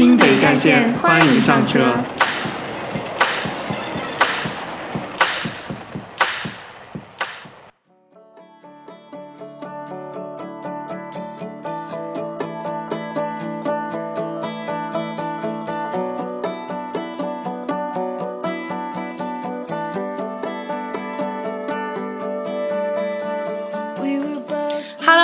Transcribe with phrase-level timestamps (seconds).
[0.00, 1.92] 新北干线，欢迎上车。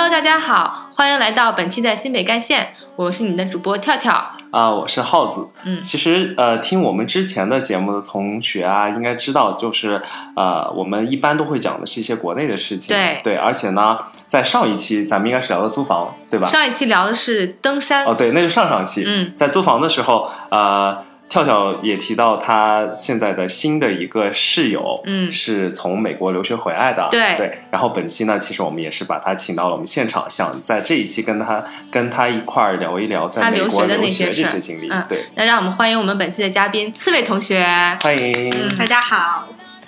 [0.09, 4.36] 大家好，欢迎来到本期的新北干线，我是你的主播跳跳。
[4.57, 5.47] 啊，我是耗子。
[5.65, 10.01] 嗯其实呃，听我们之前的节目的同学啊，应该知道，就是
[10.35, 12.95] 呃，我们一般都会讲的是一些国内的事情。
[12.95, 16.47] 对对，而且呢，在上一期咱们应该是聊的租房，对吧？
[16.47, 19.03] 上一期聊的是登山，哦，对，那是上上期。
[19.05, 27.07] 嗯，在租房的时候，呃，跳跳也提到他现在的新的一个室友，嗯是从美国留学回来的。
[27.11, 27.59] 对对。
[27.69, 34.87] 然后本期呢，其实我们也是把他请到了我们现场，想在这一期跟他跟他一块儿聊一聊在他美国留学的这些经历。
[34.89, 37.65] 嗯对，那让我们欢迎我们本期的嘉宾刺猬同学
[38.01, 38.49] 欢迎。
[38.49, 39.47] 嗯大家好，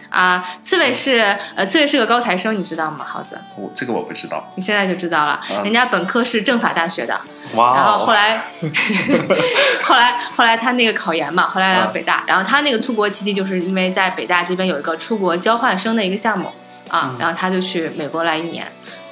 [0.09, 3.05] 啊，刺猬是呃，刺猬是个高材生，你知道吗？
[3.07, 4.51] 耗子，我这个我不知道。
[4.55, 7.19] 你现在就知道了，嗯人家本科是政法大学的，
[7.53, 7.75] 哇哦！
[7.75, 8.41] 然后后来，
[9.83, 16.51] 后来后来他那个考研嘛，后来来北大，然后他那个出国契机就是因为在北大这边有一个出国交换生的一个项目
[16.89, 18.65] 啊，嗯然后他就去美国来一年。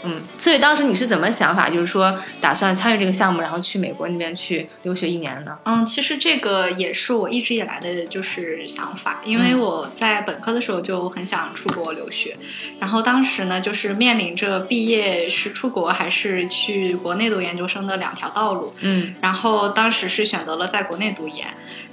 [0.07, 1.69] 嗯，所以当时你是怎么想法？
[1.69, 5.57] 就是说打算参与这个项目，然后去美国那边去留学一年呢？
[5.65, 12.37] 嗯，其实这个也是我一直以来的就是想法，因为嗯我在本科的时候就很想出国留学，
[12.79, 21.47] 然后当时呢就是面临着毕业是出国还是去国内读研究生的两条道路，嗯然后当时是选择了在国内读研，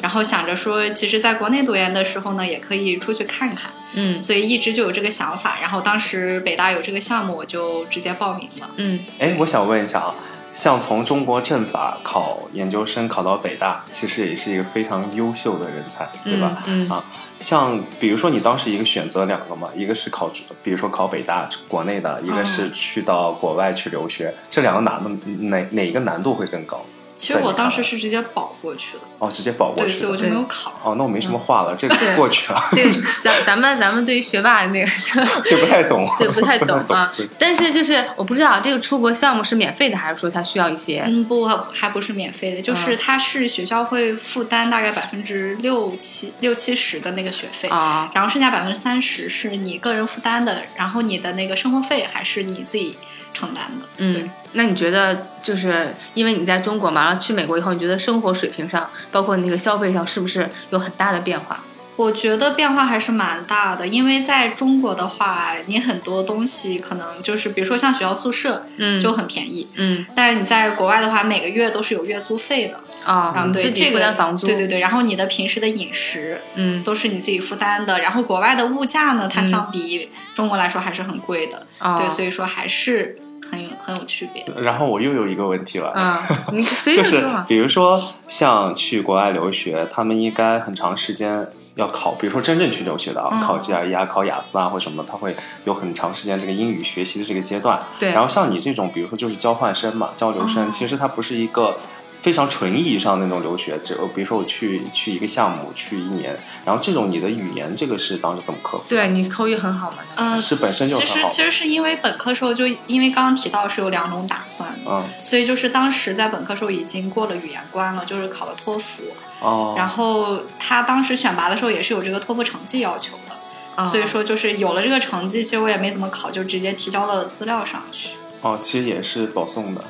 [0.05, 8.69] 然后想着说，其实在国内读研的时候呢，也可以出去看看，嗯所以一直就有这个想法，然后当时北大有这个项目，我就直接报名了。
[8.77, 10.15] 嗯哎，我想问一下啊，
[10.53, 16.63] 像从中国政法考研究生考到北大，其实也是一个非常优秀的人才，对吧？
[16.67, 17.03] 嗯嗯啊，
[17.41, 20.31] 像比如说你当时一个选择两个嘛，一个是考，
[20.63, 25.01] 比如说考北大国内的，一个是去到国外去留学，这两个哪
[25.41, 26.85] 哪哪个难度会更高？
[27.17, 30.17] 其实我当时是直接保过去的，哦，直接保过对，去所以我。
[30.17, 30.73] 就没有考。
[30.83, 35.27] 哦，那我没什么话了，这个对过去了， 这个咱咱们咱们对于学霸那个是吧？
[35.45, 37.13] 这不太懂，对，不太懂 啊。
[37.39, 41.05] 但是就是我不知道这个出国项目是免费的，还是说它需要一些？
[41.07, 52.97] 嗯，不，还不是免费的，就是嗯它是学校会负担大概百分之六七六七十的那个学费，啊，然后剩下百分之三十是你个人负担的，然后你的那个生活费还是你自己
[53.35, 53.87] 承担的。
[53.99, 61.63] 嗯，那你觉得就是因为你在中国嘛，然后去美国以后，你觉得生活水平上，包括那个消费上，是不是有很大的变化？
[61.97, 70.05] 我觉得变化还是蛮大的，因为在中国的话，你很多东西可能就是，比如说像学校宿舍嗯，就很便宜，嗯。
[70.17, 76.83] 但是你在国外的话，每个月都是有月租费的，啊，啊，对，你自己负这个担房租，对对对，然后你的平时的饮食嗯。
[76.83, 83.19] 都是你自己负担的，然后国外的物价呢，它嗯相比中国来说还是很贵的，哦，对，所以说还是
[83.51, 84.45] 很有很有区别。
[84.61, 97.81] 然后我又有一个问题了，嗯，你 随就是便说嘛，比如说像去国外留学，他们应该很长时间要考，比如说真正去留学的啊，嗯考 GRE 啊、考雅思啊或什么，他会有很长时间这个英语学习的这个阶段。
[97.99, 101.79] 对然后像你这种，比如说就是交换生嘛，交流生，哦其实它不是一个。
[102.25, 108.85] 非常纯意义上的那种留学，就比如说我去去一个项目去一年，然后这种你的语言这个是当时怎么克服？
[108.89, 119.03] 对你口语很好嘛，嗯，是本身就其很好实其实是因为本科时候就因为刚刚提到是有两种打算的，嗯所以就是当时在本科时候已经过了语言关了，就是考了托福，
[119.41, 123.35] 哦，然后他当时选拔的时候也是有这个托福成绩要求的，
[123.83, 128.15] 啊所以说就是有了这个成绩，其实我也没怎么考，就直接提交了资料上去。
[128.45, 129.83] 哦，其实也是保送的，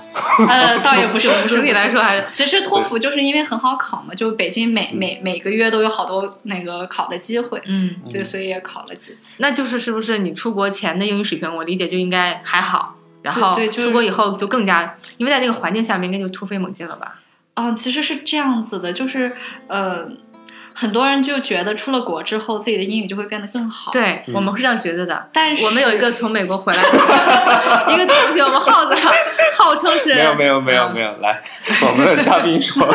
[0.48, 9.38] 呃， 倒也不是，整体来说还是其实托福就是因为很好考嘛，就北京每每每个月都有好多那个考的机会，嗯，对，所以也考了几次。
[9.40, 17.20] 那就是是不是你出国前的英语水平，我理解就应该还好，然后出国以后就更加，因为在那个环境下面，应该就突飞猛进了吧？
[17.54, 19.32] 嗯，其实是这样子的，就是
[19.68, 20.08] 呃，
[20.74, 24.34] 很多人就觉得出了国之后，自己的英语就会变得更好。，对、嗯。
[24.34, 25.28] 我们是这样觉得的。
[25.32, 26.88] 但是我们有一个从美国回来的。
[27.94, 28.94] 一个同学，我们耗子
[29.56, 31.40] 号称是没有没有没有没有，来，
[31.82, 32.86] 我们的嘉宾说，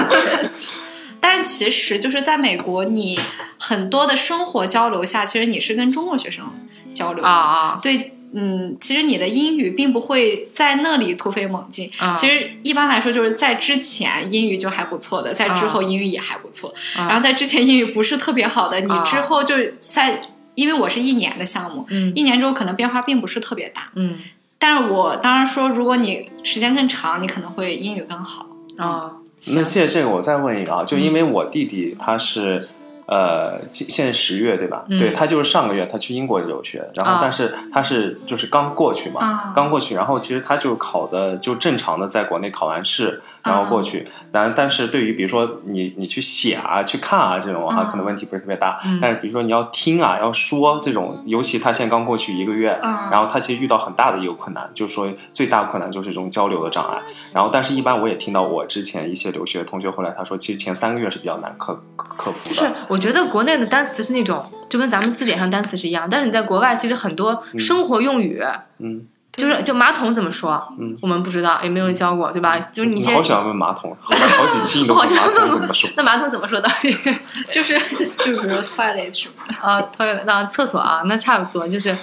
[1.22, 3.20] 但是其实就是在美国，你
[3.60, 6.46] 很多的生活交流下，其实你是跟中国学生
[6.94, 7.80] 交流啊啊。
[7.82, 11.90] 对，嗯，其实你的英语并不会在那里突飞猛进。
[11.98, 12.16] 啊！
[12.16, 16.74] 其实一般来说，就是在之前英语就还不错的，在之后啊英语也还不错。
[16.96, 20.22] 啊然后在之前英语不是特别好的，你啊之后就是在，
[20.56, 23.92] 因为我是一年的项目，嗯一年之后可能变化并不是特别大。
[23.96, 24.18] 嗯
[24.58, 28.46] 但是我当然说，如果你时间更长，你可能会英语更好。
[28.78, 29.14] 哦，
[29.56, 32.70] 那借这个我再问一个啊，就因为我弟弟他是。
[33.10, 34.86] 呃，现现在十月对吧？
[34.88, 35.00] 嗯。
[35.00, 37.20] 对他就是上个月他去英国留学，然后啊。
[37.22, 39.52] 但是他是就是刚过去嘛，啊。
[39.56, 49.00] 刚过去，然后其实他就考的就正常的在国内考完试，然后过去，但但是对于比如说你你去写啊、去看啊这种啊，嗯可能问题不是特别大，嗯。
[49.02, 57.00] 但是比如说你要听啊、要说这种，尤其他现在刚过去一个月，嗯然后他其实遇到很大的一个困难，就是说最大困难就是这种交流的障碍。
[57.34, 62.54] 然后，但是一般我也听到我之前一些留学的同学回来他说，其实前三个月是比较难克克服的。
[62.54, 68.44] 是的。，我觉得国内的单词是那种就跟咱们字典上单词是一样，但是你在国外其实很多生活用语，
[68.80, 72.60] 嗯，就是就马桶怎么说，嗯我们不知道，也没有人教过，对吧？
[72.60, 73.14] 就是你现在。
[73.14, 75.90] 你好喜欢问马桶，好好几期你都我好问马桶怎么说。
[75.98, 76.96] 那马桶怎么说到底？
[77.50, 77.80] 就是
[78.20, 79.68] 就比如说 toilet 什么的。
[79.68, 81.98] 啊，toilet 那厕所啊，那差不多就是。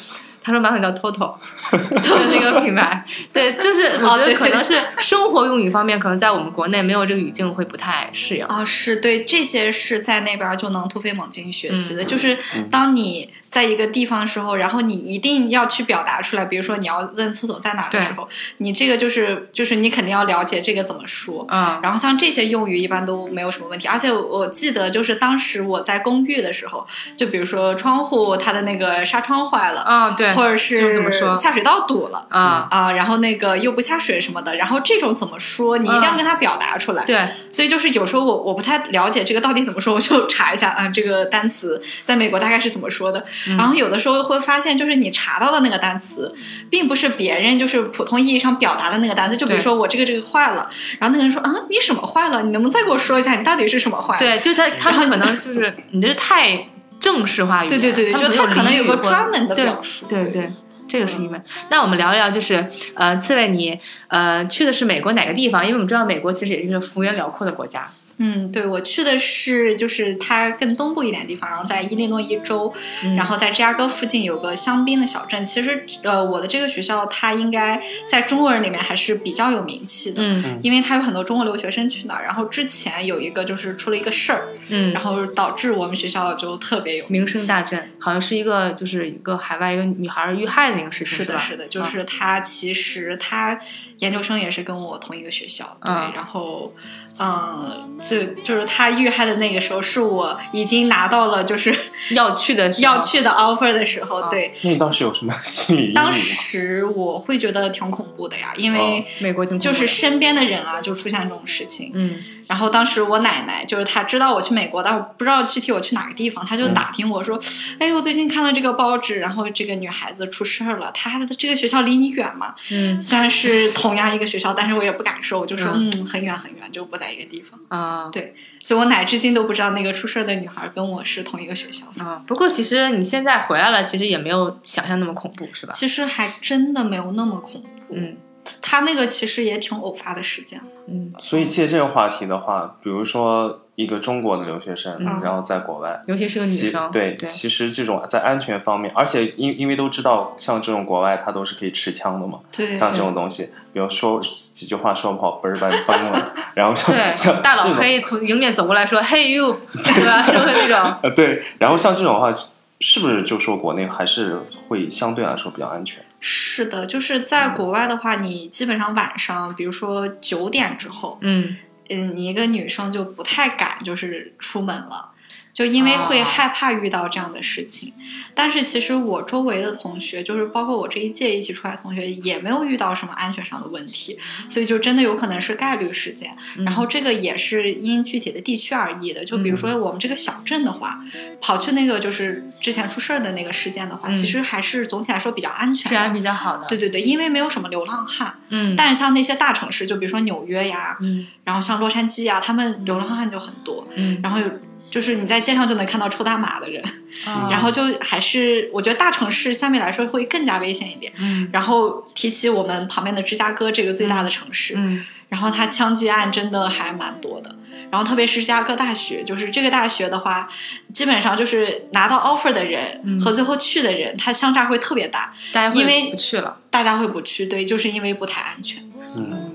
[0.46, 1.34] 他说马桶叫 Toto，
[1.72, 3.04] 就是那个品牌。
[3.32, 8.44] 对，就是我觉得可能是生活用语方面，可能在我们国内没有这个语境会不太适应。
[8.46, 12.04] 啊，是对，这些是在那边儿就能突飞猛进学习的。
[12.04, 12.38] 嗯就是
[12.70, 18.28] 当你在一个地方的时候，然后你一定要去表达出来，比如说你要问厕所在哪儿的时候，
[18.58, 21.44] 你这个就是就是你肯定要了解这个怎么说。
[21.50, 32.26] 嗯然后像这些用语一般都没有什么问题，而且我记得就是当时我在公寓的时候，就比如说窗户它的那个纱窗坏了，啊，对，或者是怎么说下水道堵了。
[32.30, 32.68] 啊？
[32.70, 35.78] 啊，然后那个又不下水什么的，然后这种怎么说？
[35.78, 37.04] 你一定要嗯跟他表达出来。
[37.04, 43.24] 对，所以就是有时候我我不太了解这个到底怎么说，我就查一下啊，这个单词在美国大概是怎么说的。
[43.48, 46.34] 嗯然后有的时候会发现，就是你查到的那个单词，
[46.70, 49.36] 并不是别人就是普通意义上表达的那个单词。
[49.36, 50.68] 就比如说我这个这个坏了，
[50.98, 52.42] 然后那个人说啊，你什么坏了？
[52.42, 54.18] 你能不能再给我说一下，你到底是什么坏了？
[54.18, 56.68] 对，就他他们可能就是你这是太
[57.06, 60.52] 正式化语言，对对对就他可能有个专门的表述对对对。
[60.88, 61.40] 这个是一门。
[61.68, 62.64] 那我们聊一聊，就是
[62.94, 65.64] 呃，刺猬你呃去的是美国哪个地方？
[65.64, 67.90] 因为我们知道美国其实也是一个幅员辽阔的国家。
[68.18, 72.72] 嗯，对，我去的是就是它更东部一点的地方，然后在伊利诺伊州，
[73.02, 75.44] 嗯然后在芝加哥附近有个香槟的小镇。
[75.44, 80.22] 其实呃，我的这个学校它应该在中国人里面还是比较有名气的。
[80.22, 93.58] 嗯因为它有很多中国留学生去那儿，然后之前有一个就是出了一个事儿，嗯，然后导致我们学校就特别有名声大振，好像是一个就是一个海外一个女孩遇害的一个事情，是的，是的，就啊是她其实她
[93.98, 96.74] 研究生也是跟我同一个学校，对，嗯然后
[97.18, 101.74] 嗯，就就是他遇害的那个时候，是我已经拿到了就是
[102.10, 104.28] 要去的要去的 offer 的时候，啊。
[104.30, 106.12] 对，那你当时有什么心理当？
[106.12, 109.72] 时我会觉得挺恐怖的呀，因为美国挺恐怖的。
[109.72, 117.38] 就是身边的人啊，就出现这种事情，嗯然后当时我奶奶就是她知道我去美国，但我不知道具体我去哪个地方，她就打听我说
[117.80, 122.54] ：“哎，我最近看了这个报纸，然后这个女孩子出事儿了，她的这个学校离你远吗？
[122.70, 127.58] 嗯虽然是同样一个学校，但是我也不敢说，我就说嗯嗯很远很远，就不在一个地方。
[127.68, 132.04] 啊对所以我奶至今都不知道那个出事儿的女孩跟我是同一个学校的。
[132.04, 132.20] 啊！
[132.26, 135.72] 不过其实你现在回来了，其实也没有想象那么恐怖，是吧？
[135.72, 138.16] 其实还真的没有那么恐怖，嗯
[138.62, 140.60] 她那个其实也挺偶发的事件。
[140.88, 160.94] 嗯，所以借这个话题的话，比如说一个中国的留学生，嗯然后在国外，尤其是个女生，对，对其实这种在安全方面，而且因因为都知道，像这种国外他都是可以持枪的嘛，对像这种东西，比如说几句话说不好，嘣儿把你崩了， 然后像对像大老这种黑从迎面走过来说：“Hey you，对吧？” 就会那种。
[161.02, 162.32] 呃 对，然后像这种的话，
[162.78, 166.00] 是不是就说国内还是会相对来说比较安全？
[166.20, 171.56] 是的，就是在国外的话，你基本上晚上，比如说九点之后，嗯。
[171.88, 175.08] 嗯，你一个女生就不太敢就是出门了，
[175.56, 177.90] 就因为会啊害怕遇到这样的事情。
[178.34, 184.18] 但是其实我周围的同学，就是包括我这一届一起出来的同学，也没有遇到什么安全上的问题，
[184.50, 186.36] 所以就真的有可能是概率事件。
[186.58, 191.00] 嗯然后这个也是因具体的地区而异的，就比如说我们这个小镇的话，
[191.40, 195.88] 跑去那个就是之前出事儿的那个事件的话，嗯其实还是总体来说比较安全的。
[195.88, 196.66] 治安比较好的。
[196.68, 198.34] 对对对，因为没有什么流浪汉。
[198.50, 203.86] 嗯，但是像那些大城市，就比如说纽约呀，嗯然后像洛杉矶呀，他们流浪汉就很多。
[203.94, 204.46] 嗯，然后有
[204.90, 206.82] 就是你在街上就能看到抽大麻的人，
[207.24, 211.12] 啊 然后就还是我觉得大城市相对来说会更加危险一点。
[211.18, 217.54] 嗯然后提起我们旁边的芝加哥这个最大的城市，嗯然后它枪击案真的还蛮多的。
[217.88, 220.48] 然后特别是芝加哥大学，就是这个大学的话，
[220.92, 226.56] 基本上就是拿到 offer 的人嗯和最后去的人，它相差会特别大，大家会因为不去了。
[226.68, 228.82] 大家会不去，对，就是因为不太安全。
[229.16, 229.45] 嗯，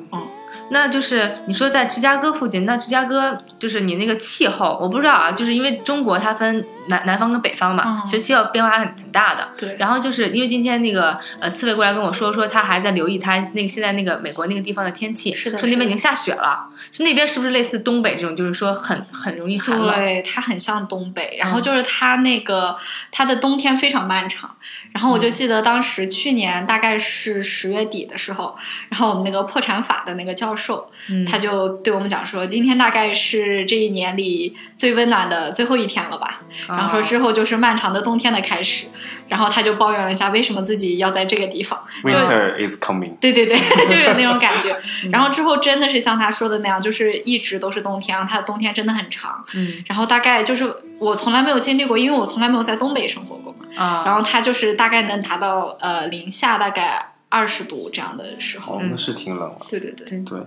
[0.72, 9.50] 那就是你说在芝加哥附近，那芝加哥就是你那个气候，我不知道啊，就是因为中国它分南南方跟北方嘛，嗯其实气候变化很很大的。
[9.58, 19.96] 对然后就是因为今天那个呃刺猬过来跟我说，说他还在留意他那个现在那个美国那个地方的天气，是的说那边已经下雪了，是那边是不是类似东北这种，就是说很很容易寒冷？
[19.96, 22.76] 对，它很像东北，然后嗯就是它那个
[23.12, 24.56] 它的冬天非常漫长。
[24.94, 28.58] 然后我就嗯记得当时去年大概是十月底的时候，
[28.90, 36.42] 然后我们那个破产法的那个教授，嗯他就对我们讲说，今天大概是这一年里最温暖的最后一天了吧。
[36.68, 38.88] 然后说之后就是漫长的冬天的开始。
[39.30, 41.82] 然后他就抱怨了一下，为什么自己要在这个地方？
[42.04, 43.16] 就 Winter is coming。
[43.22, 43.58] 对对对，
[43.88, 44.76] 就是有那种感觉。
[45.10, 49.42] 然后之后真的是像他说的那样，就是一直都是冬天，然后他的冬天真的很长。
[49.54, 53.60] 嗯然后大概就是我从来没有经历过，因为我从来没有在东北生活过嘛。
[53.82, 58.80] 啊，然后他就是大概能达到呃零下大概二十度这样的时候。
[58.80, 59.66] 哦，那是挺冷了。
[59.70, 60.40] 对对对，对，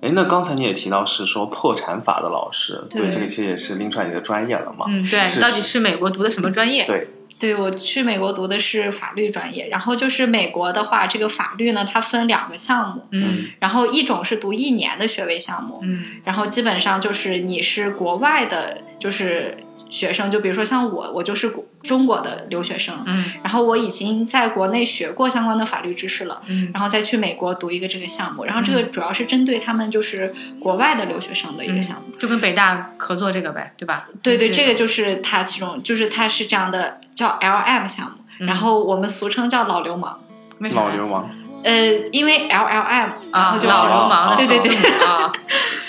[0.00, 4.84] 哎，那刚才你也提到是说破产法的老师，对对，这个其实也是拎出来你的专业了嘛。
[4.88, 6.84] 嗯，对你到底去美国读的什么专业？
[6.84, 7.08] 对，
[7.40, 19.56] 对我去美国读的是法律专业，然后就是美国的话，这个法律呢它分两个项目，嗯然后一种是读一年的学位项目，嗯然后基本上就是你是国外的，就是
[19.88, 21.52] 学生，就比如说像我，我就是
[21.82, 32.16] 中国的留学生，嗯然后我已经在国内学过相关的法律知识了，嗯然后再去美国读一个这个项目，然后这个主要是针对他们就是国外的留学生的一个项目。
[32.18, 34.08] 就跟北大合作这个呗，对吧？
[34.22, 40.18] 对对，这个就是它其中就是它是这样的叫 LM 项目，嗯然后我们俗称叫老流氓。
[40.58, 41.30] 为啥呀老流氓。
[41.64, 41.74] 呃，
[42.12, 45.32] 因为 LLM，然啊，后就是、老流氓的对对对， 啊，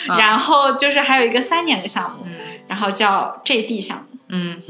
[0.07, 2.31] 啊然后就是还有一个三年的项目，嗯
[2.67, 4.61] 然后叫 JD 项目，嗯。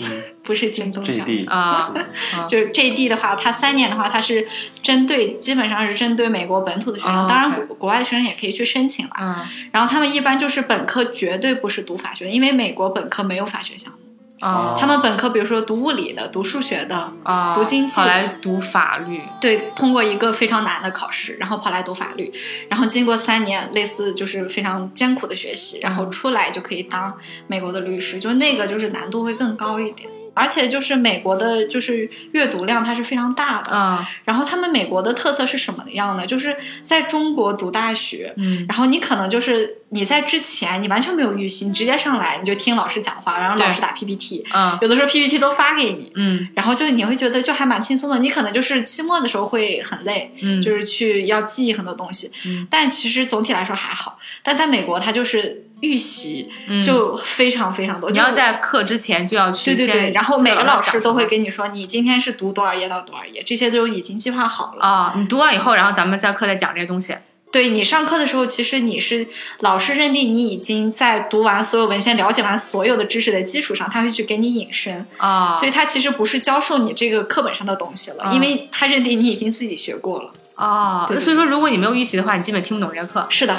[0.43, 1.43] 不是京东项目。
[1.47, 1.93] 啊，
[2.47, 4.47] 就是 JD 的话，它三年的话，它是
[4.81, 9.11] 针对基本上是针对美国本土的学生，哦当然国国外的学生也可以去申请了。
[9.19, 9.35] 嗯。
[9.73, 13.99] 然后他们一般就是本科绝对不是读法学，因为美国本科没有法学项目，
[14.39, 22.31] 啊他们本科比如说读物理的、读数学的，啊，读经济跑来读法律，对，通过一个非常难的考试，然后跑来读法律，
[22.69, 27.17] 然后经过三年类似就是非常艰苦的学习，然后出来就可以当
[27.47, 30.09] 美国的律师，就是那个就是难度会更高一点。
[30.37, 33.71] 而且就是美国的，就是阅读量它是非常大的。
[33.75, 36.25] 啊然后他们美国的特色是什么样的？
[36.25, 48.19] 就是在中国读大学，嗯然后你可能就是你在之前你完全没有预习，你直接上来你就听老师讲话，然后老师打 PPT，嗯有的时候 PPT 都发给你，嗯然后就你会觉得就还蛮轻松的。
[48.19, 54.19] 你可能就是期末的时候会很累，嗯，就是去要记忆很多东西，嗯但其实总体来说还好。
[54.43, 64.83] 但在美国，它就是预习嗯就非常非常多，就你要在课之前就要去先对对对，然后每个老师都会给跟你说，你今天是读多少页到多少页，这些都已经计划好了。
[64.83, 67.15] 啊，你读完以后，然后咱们在课再讲这些东西。
[67.49, 69.25] 对你上课的时候，其实你是
[69.61, 80.31] 老师认定你已经在读完所有文献、了解完所有的知识的基础上，他会去给你引申，啊，所以他其实不是教授你这个课本上的东西了，啊因为他认定你已经自己学过了。
[80.55, 83.25] 哦，对对所以说，如果你没有预习的话，你基本听不懂这个课。
[83.29, 83.55] 是的，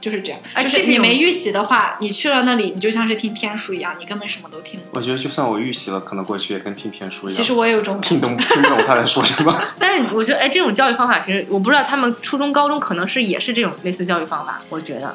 [0.00, 0.40] 就是这样。
[0.62, 4.92] 就是你没预习的话，你去了那里，你就像是听天书一样，你根本什么都听不懂。
[4.94, 7.36] 我觉得就算我预习了，可能过去也跟听天书一样。
[7.36, 8.20] 其实我也有种听。
[8.20, 9.62] 懂听不懂他在说什么。
[9.78, 14.60] 但是我觉得，哎，这种教育方法其实我不知道他们初中、高中可能是也是这种类似教育方法。
[14.68, 15.14] 我觉得，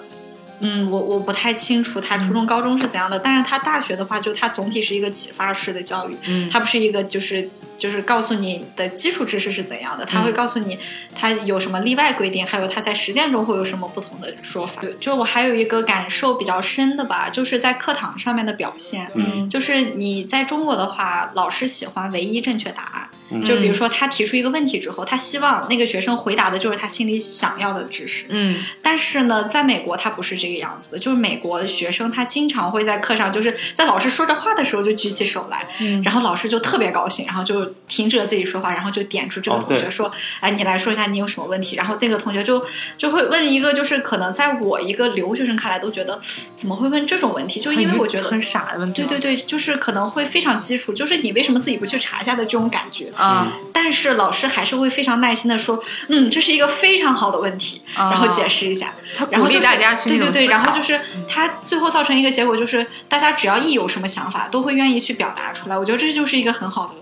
[0.59, 10.79] 嗯，我我不太清楚他初中、高中是怎样的，但是他大学的话，就他总体是一个启发式的教育，嗯他不是一个就是就是告诉你的基础知识是怎样的，他会告诉你
[11.13, 14.81] 他有什么例外规定，还有他在实践中会有什么不同的说法。
[14.99, 19.11] 就我还有一个感受比较深的吧，就是在课堂上面的表现。
[19.15, 23.09] 嗯就是你在中国的话，老师喜欢唯一正确答案。
[23.29, 28.25] 嗯就比如说，他提出一个问题之后，他希望那个学生回答的就是他心里想要的知识。
[28.29, 42.63] 嗯但是呢，在美国他不是这个样子的，就是美国的学生他经常会在课上，就是在老师说着话的时候就举起手来，嗯然后老师就特别高兴，然后就停止了自己说话，然后就点出这个同学说：“哎，你来说一下你有什么问题。”然后那个同学就
[42.97, 46.21] 就会问一个，就是可能在我一个留学生看来都觉得
[46.53, 49.01] 怎么会问这种问题，就因为我觉得很傻的问题。
[49.01, 53.11] 对对对，就是可能会非常基础，就是你为什么自己不去查一下的这种感觉。
[53.15, 58.93] 啊，但是老师还是会非常耐心的说，嗯，这是一个非常好的问题，啊然后解释一下。
[59.17, 65.77] 他然后就是鼓励大家去对对对，那种思考然后就是他最后造成一个结果，就是大家只要一有什么想法，都会愿意去表达出来。
[65.77, 66.93] 我觉得这就是一个很好的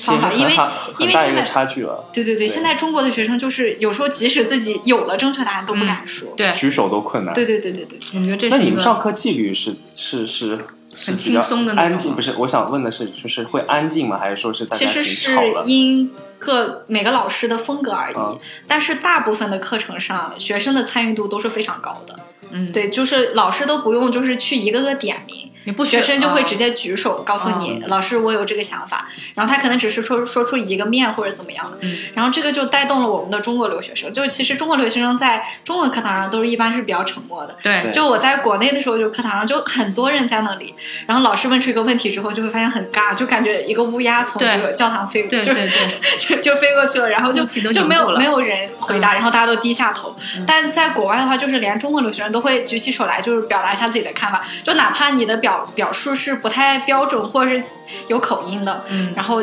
[0.00, 6.32] 方法，因为很很大一个因为现在差距了，对对对，对现在中国的学生就是有时候即使自己有了正确答案都不敢说。
[6.36, 7.32] 对，举手都困难。
[7.32, 12.14] 对对对对对，我觉得这那你是一个们上课纪律是是是是很轻松的那种安静？
[12.14, 14.18] 不是，我想问的是，就是会安静吗？
[14.18, 15.36] 还是说是大家其实是？
[15.66, 22.18] 因各每个老师的风格而已，嗯但是大部分的课程上，学生的参与度都是非常高的。
[22.52, 31.98] 嗯对，就是老师都不用就是去一个个点名，你不学生就会啊直接举手告诉你，老师我有这个想法，然后他可能只是说说出一个面或者怎么样的，嗯。
[32.14, 37.56] 然后这个就带动了我们的中国留学生，就是其实中国留学生在中文课堂上都是一般是比较沉默的。
[37.62, 37.92] 对对。
[37.92, 40.74] 就我在国内的时候，就课堂上就很多人在那里，
[41.06, 50.14] 然后老师问出一个问题之后，就会发现很尬，就感觉一个乌鸦从这个教堂飞，就对对 对，就就飞过去了，然后就就没有没有人回答，嗯然后大家都低下头。
[50.46, 57.62] 但在国外的话，就是连中国留学生都会举起手来，就是表达一下自己的看法，就哪怕你的表表表述是不太标准或者是
[58.08, 59.42] 有口音的，嗯然后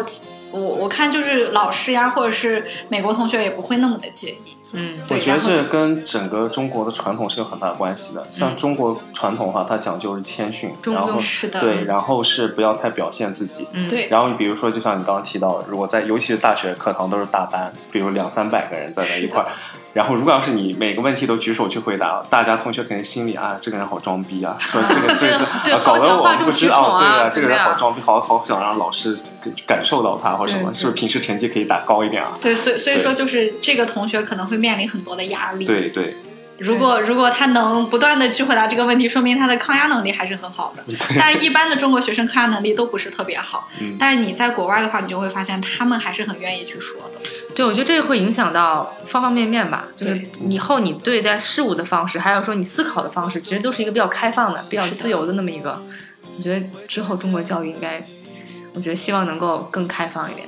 [0.51, 4.55] 我我看就是老师呀，或者是美国同学也不会那么的介意。
[4.73, 8.27] 嗯我觉得这跟整个中国的传统是有很大关系的。
[8.29, 13.65] 像中国传统的话，它讲究是谦逊，然后是的对，然后是不要太表现自己。
[13.71, 19.47] 嗯对，然后你比如说，就像你刚刚提到的，如果在尤其是大学课堂都是大班，比如两三百个人在那一块儿，
[19.97, 29.17] 然后如果要是你每个问题都举手去回答，大家同学肯定心里啊，这个人好装逼啊， 说这个这个对啊搞得我不知道，啊对啊，这个人好装逼，好好想让老师
[29.65, 32.29] 感受到他或者什么，是不是平时成绩可以打高一点啊？
[32.39, 36.15] 对，所以所以说就是这个同学可能会面临很多的压力。，对对
[36.59, 40.83] 如果如果他能不断的去回答这个问题，说明他的抗压能力还是很好的。
[41.19, 43.67] 但是，一般的中国学生抗压能力都不是特别好。
[43.79, 47.21] 嗯但是你在国外的话，你就会发现他们还是很愿意去说的。
[47.57, 55.81] 对，我觉得这个会影响到方方面面吧，就是以后你对待事物的方式，还有说你思考的方式，其实都是一个比较开放的、比较自由的那么一个。
[56.37, 58.07] 我觉得之后中国教育应该，
[58.75, 60.47] 我觉得希望能够更开放一点。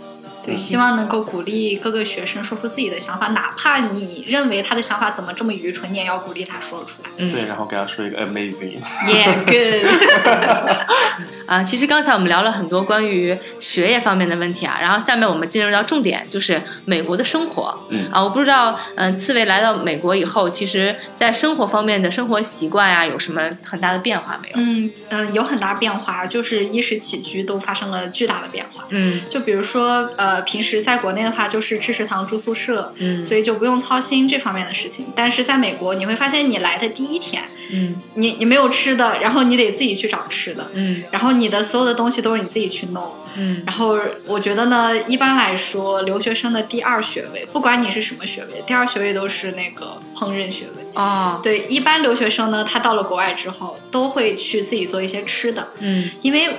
[0.49, 7.09] 对，希望能够鼓励各个学生说出自己的想法，哪怕你认为他的想法怎么这么愚蠢，你也要鼓励他说出来。
[7.17, 9.85] 嗯对，然后给他说一个 amazing，Yeah, good
[11.47, 17.75] 啊，其实刚才我们聊了很多关于学业方面的问题啊，然后下面我们进入到重点，就是美国的生活。
[17.89, 24.55] 嗯啊，我不知道，嗯、刺猬来到美国以后，其实在生活方面的生活习惯呀、有什么很大的变化没有？
[24.57, 28.85] 嗯嗯，有很大变化，就是衣食起居都发生了巨大的变化。
[28.89, 35.07] 嗯就比如说，呃，平时在国内的话，就是吃食堂、住宿舍，嗯所以就不用操心这方面的事情。
[35.15, 43.13] 但是在美国，你会发现，你来的第一天，嗯你你没有吃的，然后你得自己去找吃的，嗯然后你的所有的东西都是你自己去弄。
[43.37, 50.83] 嗯然后我觉得呢，一般来说，留学生的第二学位，不管你是什么学位，第二学位都是那个烹饪学位。
[50.95, 56.49] 哦对，一般留学生呢，他到了国外之后，都会去自己做一些吃的，嗯，因为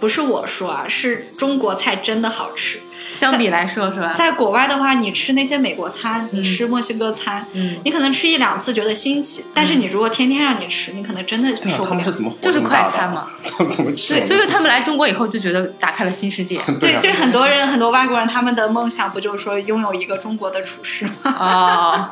[0.00, 2.80] 不是我说啊，是中国菜真的好吃。
[3.16, 4.14] 相比来说是吧？
[4.16, 12.12] 在国外的话，你吃那些美国餐，嗯你吃墨西哥餐，嗯你可能吃一两次觉得新奇，但是你如果天天让你吃，你可能真的受不了他们是。
[12.12, 14.24] 怎么就是快餐嘛， 他们怎么吃？
[14.24, 16.58] 所以他们来中国以后就觉得打开了新世界。
[16.60, 21.36] 啊对对，很多人很多外国人他们的梦想不就是说拥有一个中国的厨师吗？
[21.38, 22.10] 哦，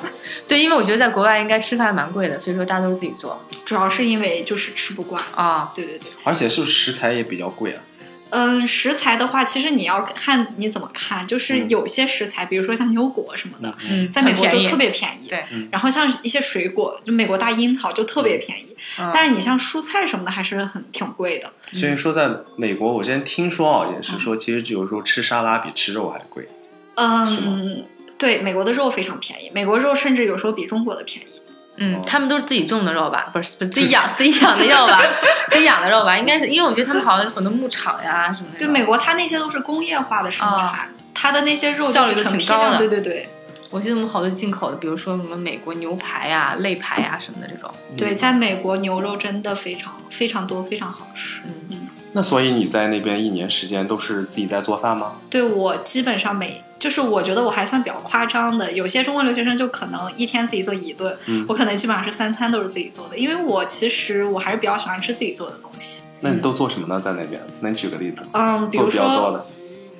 [0.49, 5.23] 对，因为我觉得在国外应该吃饭蛮贵的，所以说大家都是自己做主要是因为就是吃不惯。
[5.35, 5.71] 啊。
[5.75, 7.81] 对对对，而且是不是食材也比较贵啊？
[8.37, 15.29] 嗯，食材的话，其实你要看你怎么看，就是嗯有些食材，比如说像牛果什么的，嗯，在美国就特别便宜。
[15.29, 21.53] 对，然后像一些水果，就美国大樱桃就特别便宜，嗯但是你像蔬菜什么的还是很挺贵的。
[21.73, 26.49] 所以说，在美国，我之前听说啊，也是说，其实有时候吃沙拉比吃肉还贵。
[26.97, 27.85] 嗯，
[28.18, 31.40] 对，美国的肉非常便宜，美国肉甚至有时候比中国的便宜。
[31.77, 33.31] 嗯，他们都是自己种的肉吧？
[33.33, 35.03] 不是，不是自己养 自己养的肉吧？
[35.51, 36.17] 自己养的肉吧？
[36.19, 38.59] 应该是，因为我觉得他们好像有很多牧场呀什么的。
[38.59, 43.29] 对，美国它那些都是工业化的生产，它的那些肉效率都挺高的对对对。
[43.71, 47.69] 我记得我们好多进口的，比如说什么美国牛排呀、肋排呀什么的这种。
[47.97, 51.43] 对，在美国牛肉真的非常非常多，非常好吃。
[51.71, 55.17] 嗯那所以你在那边一年时间都是自己在做饭吗？
[55.29, 66.03] 对我基本上每就是我觉得我还算比较夸张的，有些中国留学生就可能一天自己做一顿，嗯我可能基本上是三餐都是自己做的，因为我其实我还是比较喜欢吃自己做的东西。
[66.20, 67.01] 那你都做什么呢？
[67.01, 68.18] 在那边能举个例子？
[68.33, 69.47] 嗯，比如做比较多说，的，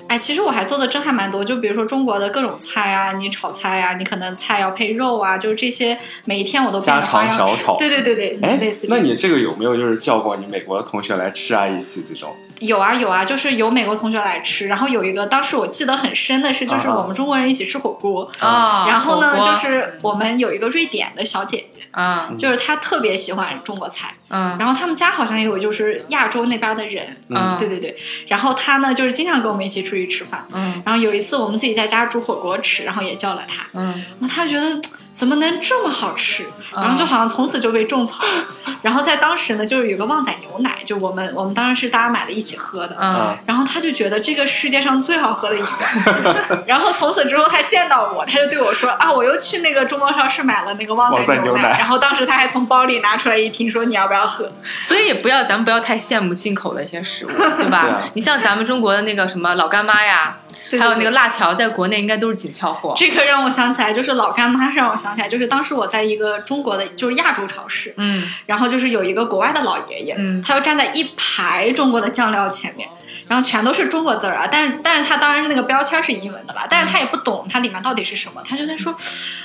[0.07, 7.77] 哎，其实我还做的真还蛮多，就比如说中国的各种菜啊，你炒菜啊，你可能菜要配肉啊，就是这些，每一天我都家花样吃常小炒。
[7.77, 12.35] 对对对对，哎类似于，那你这个有没有就是叫过你美国的同学来吃啊一起这种？
[12.59, 18.85] 有啊有啊，就是有美国同学来吃，然后有一个当时我记得很深的是，就是我们中国人一起吃火锅，啊。
[18.87, 24.57] 然后呢，就是我们有一个瑞典的小姐姐，啊就是她特别喜欢中国菜，嗯。
[24.59, 27.55] 然后他们家好像也有就是亚洲那边的人，嗯。
[27.57, 27.95] 对对对，
[28.27, 30.81] 然后他呢就是经常跟我们一起出去吃饭，嗯。
[30.85, 33.85] 然后有一次我们自己在家煮火锅吃，然后也叫了他，嗯。
[34.19, 34.81] 然后她觉得
[35.15, 36.45] 怎么能这么好吃？
[36.73, 38.75] 然后就好像从此就被种草了。
[38.83, 42.97] 然后在当时呢，就是有个旺仔牛奶，就我们我们当时是大家买的一起喝的。
[43.01, 54.51] 嗯然后他就觉得这个世界上最好喝的饮料， 然后从此之后他见到我，他就对我说啊，我又去那个中国超市买了那个旺仔牛奶然后当时他还从包里拿出来一听，说你要不要喝？
[54.83, 57.83] 所以也不要，咱们不要太羡慕进口的一些食物，对吧？
[57.87, 60.37] 对啊你像咱们中国的那个什么老干妈呀，
[60.69, 62.93] 对还有那个辣条，在国内应该都是紧俏货。
[62.95, 68.27] 这个让我想起来，就是老干妈让我想起来，就是当时我在一个中国的，就是亚洲超市，嗯。
[68.45, 70.41] 然后就是有一个国外的老爷爷，嗯。
[70.41, 72.87] 他就站在一排中国的酱料前面，
[73.27, 78.95] 然后全都是中国字儿啊，但是但是他当然是那个标签是英文的啦，但是他也不懂它里面到底是什么，他就在说，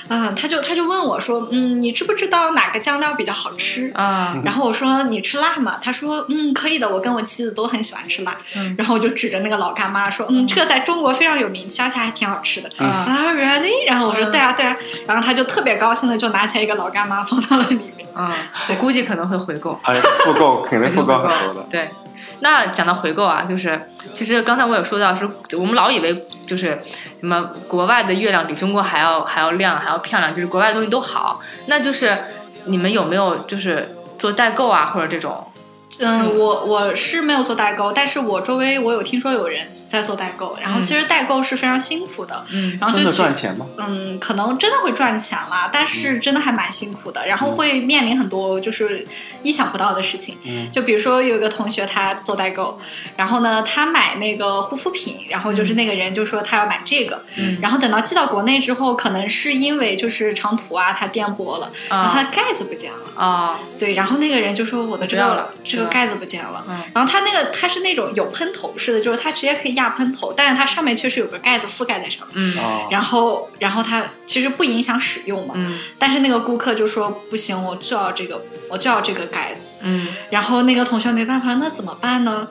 [0.09, 3.91] 嗯、他就他就问我说，嗯，你知不知道哪个酱料比较好吃？
[3.95, 5.77] 啊然后我说你吃辣吗？
[5.81, 8.35] 他说嗯可以的，我跟我妻子都很喜欢吃辣。
[8.55, 12.69] 嗯然后我就指着那个老干妈说嗯这个在中国非常有名气，而且还挺好吃的。
[12.77, 13.87] 嗯他说 really？
[13.87, 14.75] 然后我说嗯对啊对啊，
[15.07, 18.07] 然后他就特别高兴的就拿起来一个老干妈放到了里面。
[18.13, 18.29] 嗯，
[18.67, 19.79] 我估计可能会回购。
[19.83, 21.67] 而且复购肯定复购很多的。
[21.69, 21.89] 对，
[22.41, 25.27] 那讲到回购啊，就是其实刚才我有说到，是
[25.57, 26.79] 我们老以为就是
[27.19, 31.39] 什么国外的月亮比中国还要还要亮，还要漂亮，就是国外的东西都好。
[31.67, 32.17] 那就是
[32.65, 33.87] 你们有没有就是
[34.19, 35.47] 做代购啊，或者这种？
[35.99, 43.65] 嗯，我我是没有做代购，但是我周围我有听说有人在做代购，然后其实代购是非常辛苦的，嗯然后就举赚钱吗？
[43.77, 49.05] 嗯，可能真的会赚钱啦，但是真的还蛮辛苦的，然后会面临很多就是
[49.43, 50.37] 意想不到的事情。
[50.43, 52.79] 嗯就比如说有一个同学他做代购，
[53.17, 62.99] 然后呢他买那个护肤品，然后就是那个人就说他要买这个，嗯然后等到寄到国内之后，可能是因为就是长途啊他颠簸了，然后他的盖子不见了。
[63.15, 72.55] 啊对，然后那个人就说我都知道了个盖子不见了，嗯然后它那个它是那种有喷头式的，就是它直接可以压喷头，但是它上面确实有个盖子覆盖在上面。
[72.89, 79.71] 然后，然后它其实不影响使用嘛，嗯但是那个顾客就说不行，我就要这个，我就要这个盖子。
[79.81, 82.47] 嗯然后那个同学没办法，那怎么办呢？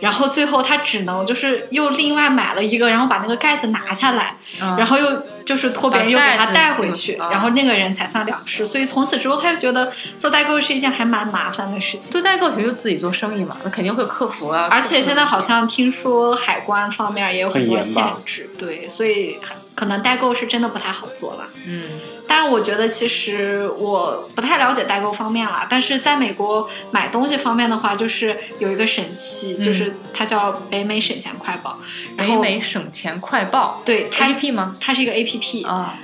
[0.00, 8.64] 然后最后他只能就是又另外买了一个，然后把那个盖子拿下来，嗯，然后又就是托别人又给他带回去，然后那个人才算了事。
[8.64, 12.12] 所以从此之后，他就觉得做代购是一件还蛮麻烦的事情。
[12.12, 14.68] 做代购其实就自己做生意嘛，那肯定会有客服啊。
[14.70, 19.38] 而且现在好像听说海关方面也有很多限制，对，所以
[19.80, 21.48] 可能代购是真的不太好做了。
[21.66, 21.84] 嗯
[22.28, 31.78] 但是我觉得其实我不太了解代购方面了，但是在美国买东西方面的话，就是有一个神器，嗯就是它叫北美省钱快报，
[32.16, 34.76] 然后北美省钱快报对它 A P P 吗？
[34.78, 35.94] 它是一个 A P P，、啊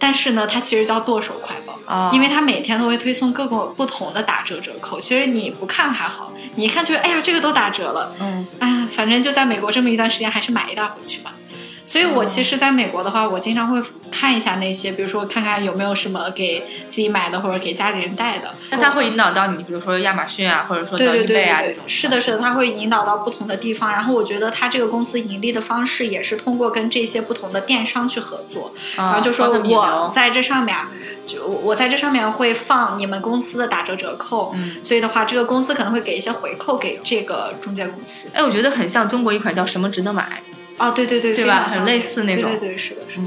[0.00, 1.78] 但是呢，它其实叫剁手快报。
[1.84, 11.34] 啊，因为它每天都会推送各个不同的打折折扣，其实你不看还好，你一看觉得哎呀这个都打折了，嗯哎，反正就在美国这么一段时间，还是买一袋回去吧。
[11.88, 18.54] 所以我其实在美国的话，我经常会看一下那些，比如说看看有没有什么给自己买的或者给家里人带的。
[18.70, 23.90] 那它会引导到你，比如说亚马逊啊，或者说到对对对啊对对这种。，是的，是的，它会引导到不同的地方。
[23.90, 30.76] 然后我觉得它这个公司盈利的方式也是通过跟这些不同的电商去合作，然然后就说我在这上面，
[31.26, 38.28] 就我在这上面会放你们公司的打折折扣，嗯所以的话，这个公司可能会给一些回扣给这个中介公司。
[38.34, 40.42] 哎，我觉得很像中国一款叫什么值得买。
[40.78, 41.66] 哦，对对对，对吧？
[41.68, 43.24] 很类似那种对对对，是的，是的。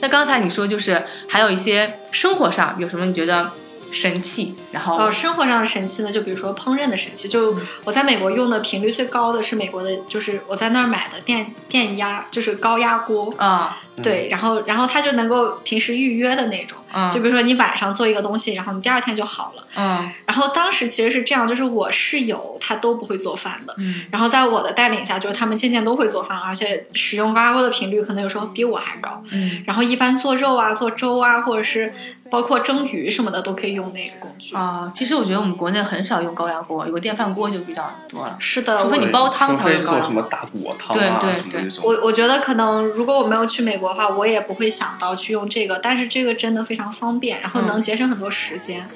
[0.00, 3.50] 那刚才你说就是还有一些生活上有什么你觉得
[3.90, 13.78] 神器，然后呃，生活上的神器呢，就比如说烹饪的神器，就我在美国用的频率最高的是美国的，就是我在那儿买的电电压，就是高压锅，啊。
[14.00, 17.10] 对，然后然后它就能够平时预约的那种，嗯。
[17.12, 19.64] 就比如说你晚上做一个东西，然后你第二天就好了。
[19.74, 20.08] 嗯。
[20.24, 24.02] 然后当时其实是这样，就是我室友他都不会做饭的，嗯。
[24.12, 29.20] 然后在我的带领下，就是他们渐渐都会做饭，而且使用高压锅的频率可能有时候比我还高。
[29.32, 29.64] 嗯。
[29.66, 31.92] 然后一般做肉啊、做粥啊，或者是
[32.30, 34.54] 包括蒸鱼什么的，都可以用那个工具。
[34.54, 38.36] 啊，其实我觉得我们国内很少用高压锅，有个电饭锅就比较多了。
[38.38, 41.68] 是的，除非你煲汤才会高压做什么大骨汤对啊对对。
[41.82, 48.86] 我我觉得可能如果我没有去美国的话，我也不会想到去用这个，但是这个真的非常方便，然后能节省很多时间。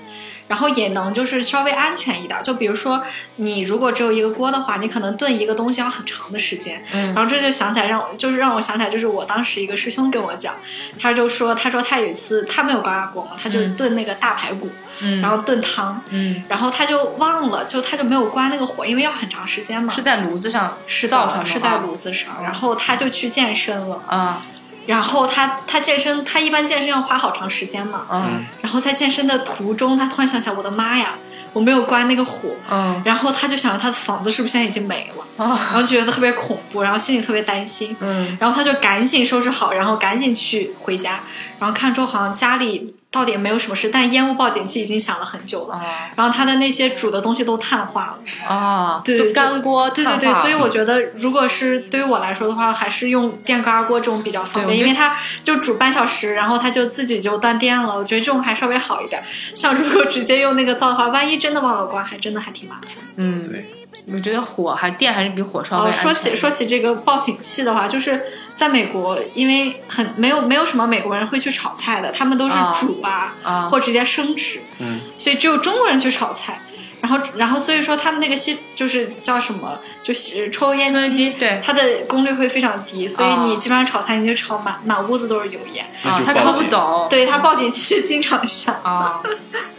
[0.53, 3.03] 然后也能就是稍微安全一点，就比如说
[3.37, 7.15] 你如果只有一个锅的话，你可能炖一个东西要很长的时间，嗯。
[7.15, 10.55] 然后这就想起来让我就是让我想起来，就是我当时一个师兄跟我讲，
[11.01, 13.77] 他就说他说他有一次他没有高压锅嘛，他就嗯。
[13.79, 16.45] 炖那个大排骨，嗯，然后炖汤，嗯。
[16.51, 19.95] 然后他就忘了，就他就没有关那个火，因为要很长时间嘛。
[19.95, 20.03] 是。
[20.03, 24.03] 在炉子上是的，灶上是在炉子上，然后他就去健身了。
[24.07, 24.43] 啊
[24.87, 28.07] 然后他他健身，他一般健身要花好长时间嘛。
[28.11, 28.45] 嗯。
[28.61, 31.15] 然后在健身的途中，他突然想起来，我的妈呀，
[31.53, 33.01] 我没有关那个火，嗯。
[33.05, 38.37] 然后他就想着他的房子是不是现在已经没了，哦然后觉得特别恐怖，然后心里特别担心，嗯。
[38.41, 41.21] 然后他就赶紧收拾好，然后赶紧去回家，
[41.59, 45.81] 然后看之后好像家里到底也没有什么事，但烟雾报警器已经响了很久了，哦
[46.17, 48.19] 然后它的那些煮的东西都碳化了。
[48.49, 57.95] 啊，对对干锅对对对，所以我觉得，如果是对于我来说的话，还是用电高压锅这种比较方便，因为它就煮半小时，然后它就自己就断电了。
[57.95, 59.23] 我觉得这种还稍微好一点。
[59.55, 62.89] 像如果直接用那个灶的话，万一真的忘了关，还真的还挺麻烦。
[63.17, 63.71] 嗯，对，
[64.07, 68.21] 我觉得火还电还是比火烧微哦，说起说起这个报警器的话，就是
[68.57, 76.61] 在美国，因为很没有没有什么美国人会去炒菜的，他们都是啊煮啊，啊或直接生吃，嗯，所以只有中国人去炒菜。
[77.01, 85.85] 然后，然后所以说他们那个吸就是叫什么，就是抽烟抽烟机对它的功率会非常低，所以哦你基本上炒菜你就炒满满屋子都是油烟。
[86.05, 87.09] 啊，它抽不走。
[87.11, 88.73] 对，它报警器经常响。
[88.85, 89.21] 啊，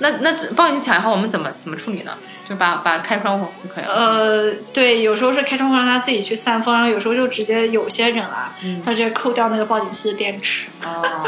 [0.00, 2.12] 那那报警器响以后，我们怎么怎么处理呢？
[2.48, 3.92] 就把把开窗户就可以了。
[3.92, 10.68] 呃，对，有时候是开窗户让它自己去散风，然后有时候就直接有些人啊，嗯他直接扣掉那个报警器的电池。
[10.84, 11.26] 哦，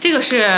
[0.00, 0.48] 这个是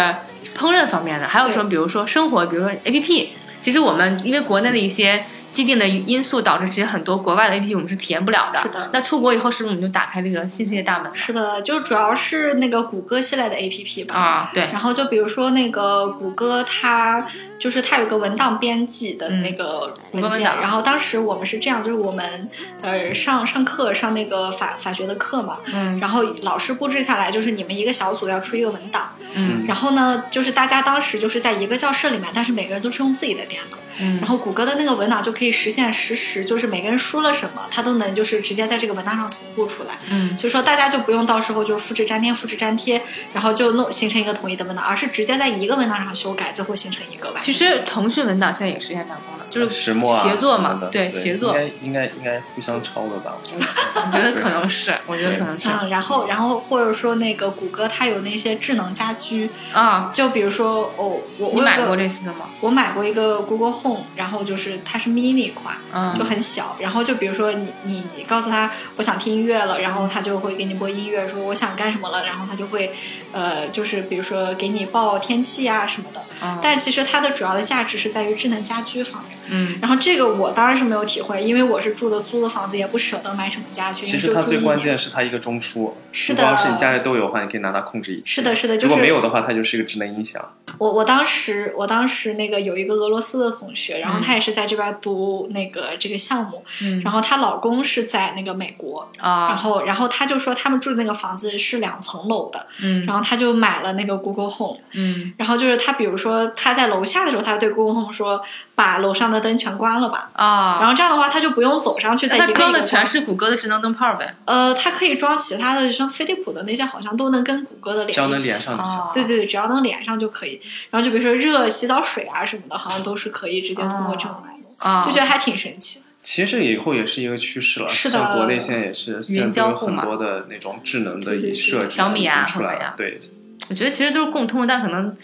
[0.56, 1.68] 烹饪方面的，还有什么？
[1.68, 3.32] 比如说生活，比如说 A P P。
[3.58, 5.24] 其实我们因为国内的一些
[5.56, 8.60] 既定的因素，导致其实很多国外的 A P P 我们是体验不了的。
[8.60, 14.14] 是的那出国以后，是不是我们就打开这个新世界大门是的，就主要是那个谷歌系列的 APP 吧。
[14.14, 14.50] 啊？
[14.52, 17.26] 对，然后就比如说那个谷歌，它
[17.58, 22.50] 就是它有个文档编辑的那个文件，谷歌文档然后当时我们是这样，就是我们
[22.82, 39.98] 呃上上课上那个法法学的课嘛，嗯然后老师布置下来就是你们一个小组要出一个文档，嗯然后呢就是大家当时就是在一个教室里面，但是每个人都是用自己的电脑，嗯然后谷歌的那个文档就可以实现实时，就是每个人输了什么，它都能就是直接在这个文档上同步出来。
[40.10, 43.00] 嗯所以说大家就不用到时候就复制粘贴、复制粘贴，
[43.32, 53.34] 然后就弄形成一个统一的文档，而是直接在一个文档上修改，最后形成一个完其实腾讯文档现在也实现成功了，就是石墨啊协作嘛对对，协作，应该应该应该互相抄的吧？
[53.94, 60.10] 我觉得可能是，我觉得可能是嗯，然后然后或者说那个谷歌它有那些智能家居，啊。
[60.12, 62.46] 就比如说哦，我你买过我有个这次的吗？
[62.60, 63.72] 我买过一个 Google
[64.16, 66.76] 然后就是它是 mini 款，嗯就很小。
[66.80, 72.92] 然后就比如说你你你告诉他我想听音乐了，然后他就会给你播音乐，说我想干什么了，然后他就会
[73.32, 76.20] 呃就是比如说给你报天气啊什么的。
[76.42, 79.38] 嗯但是其实它的主要的价值是在于智能家居方面。
[79.48, 84.76] 嗯然后这个我当然是没有体会，因为我是住的租的房子，也不舍得买什么家具，其实它最关。
[84.78, 88.22] 键是它一个中枢，是的如果要是你家里都有的话，你可以拿它控制一切。
[88.26, 90.44] 是的，是的，就如果没有的话，它就是一个智能音响。
[90.78, 108.42] 我我当时我当时那个有一个俄罗斯的同学，然后嗯她也是在这边读那个这个项目，嗯然后她老公是在那个美国啊，然啊后然后她就说他们住的那个房子是两层楼的，嗯然后她就买了那个 Google Home，嗯然后就是她比如说她在楼下的时候，她对 Google Home 说
[108.74, 114.34] 把楼上的灯全关了吧，啊，然后这样的话她就不用走上去再一个一个它装的全是谷歌的智能灯泡呗。
[114.46, 118.36] 呃，它可以装其他的，像飞利浦的那些，好像都能跟谷歌的连只要能。
[118.46, 119.00] 连上就行。
[119.12, 120.60] 对对，只要能连上就可以。
[120.90, 126.02] 然后就比如说热洗澡水啊什么的，好像都是可以直接通过这种来用，啊，就觉得还挺神奇。
[126.22, 132.94] 其实以后也是一个趋势了，是的像国内现在也是，现在有很交互嘛多的那种智能的设计小米啊出来呀。
[132.96, 133.20] 对，
[133.68, 135.16] 我觉得其实都是共通的，但可能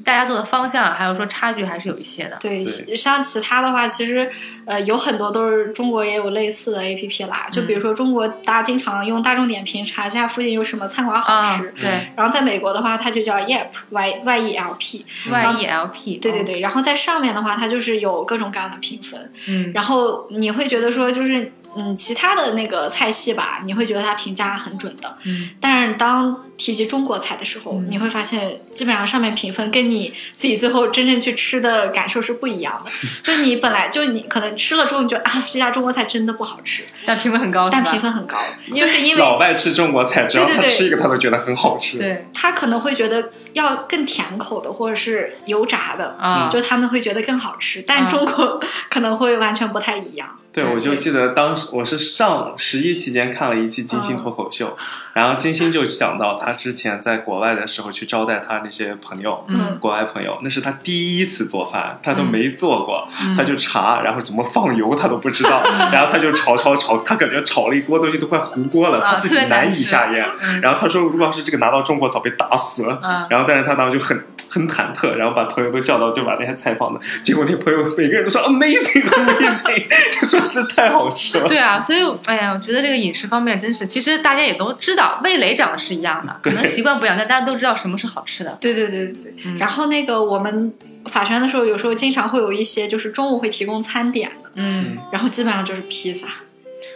[0.00, 2.36] 大家做的方向还有说差距还是有一些的。
[2.40, 4.30] 对，像其他的话，其实
[4.64, 7.46] 呃有很多都是中国也有类似的 A P P 啦。
[7.50, 15.06] 就比如说中国，大家经常用大众点评查一下附近有什么餐馆好啊吃。，对然后在美国的话，它就叫 Yelp Y Y E L P。
[15.30, 19.32] ，Y E L P，对对，对，然后在上面的话，它就是有各种各样的评分。
[19.46, 25.16] 嗯然后你会觉得说，就是嗯，其他的那个菜系吧，你会觉得它评价很准的。
[25.24, 32.90] 嗯但是当提及中国菜的时候，嗯你会发现，基本上上面评分跟你自己最后真正去吃的感受是不一样的。
[33.22, 38.38] 就你本来就你可能吃了之后，你觉得啊，这家中国菜真的不好吃，但评分很高，但评分很高，
[38.74, 41.98] 就是因为老外吃中国菜，只要他吃一个，他都觉得很好吃。
[41.98, 46.16] 对他可能会觉得要更甜口的，或者是油炸的。
[46.18, 50.28] 啊，就他们会觉得更好吃，但啊中国 可能会完全不太一样。
[50.52, 54.74] 对，我就记得当时我是上十一期间看了一期金星脱口秀，
[55.12, 70.24] 然后金星就讲到他之前在国外的时候去招待他那些朋友，嗯国外朋友，那是他第一次做饭，他都没做过，嗯他就查，然后怎么放油他都不知道，然后他就炒炒炒，他感觉炒了一锅东西都快糊锅了，啊他自己难难以下咽。
[70.42, 72.98] 嗯然后他说，如果要是这个拿到中国，早被打死了。
[73.02, 79.84] 嗯然后，但是他当时就很很忐忑，然后把朋友都叫到，就把那些菜放的，结果那朋友每个人都说 amazing amazing，
[80.20, 81.46] 就说是太好吃了。
[81.48, 88.56] 对啊，所以哎呀，我觉得这个饮食方面真是，其实大家也都知道，味蕾长得是一样的，可能习惯不一样，但大家都知道什么是好吃的。
[88.60, 89.34] 对对对对对。
[89.44, 90.72] 嗯然后那个我们
[91.06, 96.26] 法学院的时候，有时候经常会有一些就是中午会提供餐点的，嗯，然后基本上就是披萨。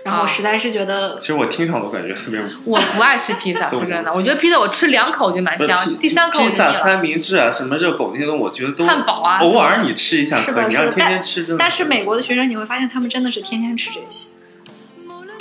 [0.03, 2.40] 然后我实在是觉得，其实我听上都感觉特别。
[2.64, 11.59] 我不爱吃披萨，说真的，我觉得披萨我吃两口就蛮香，第三口我就披萨、三明治啊，什么热狗那些东西，我觉得都汉堡啊，偶尔你吃一下是的，你要天天吃真的。
[11.59, 14.31] 但是美国的学生你会发现，他们真的是天天吃这些。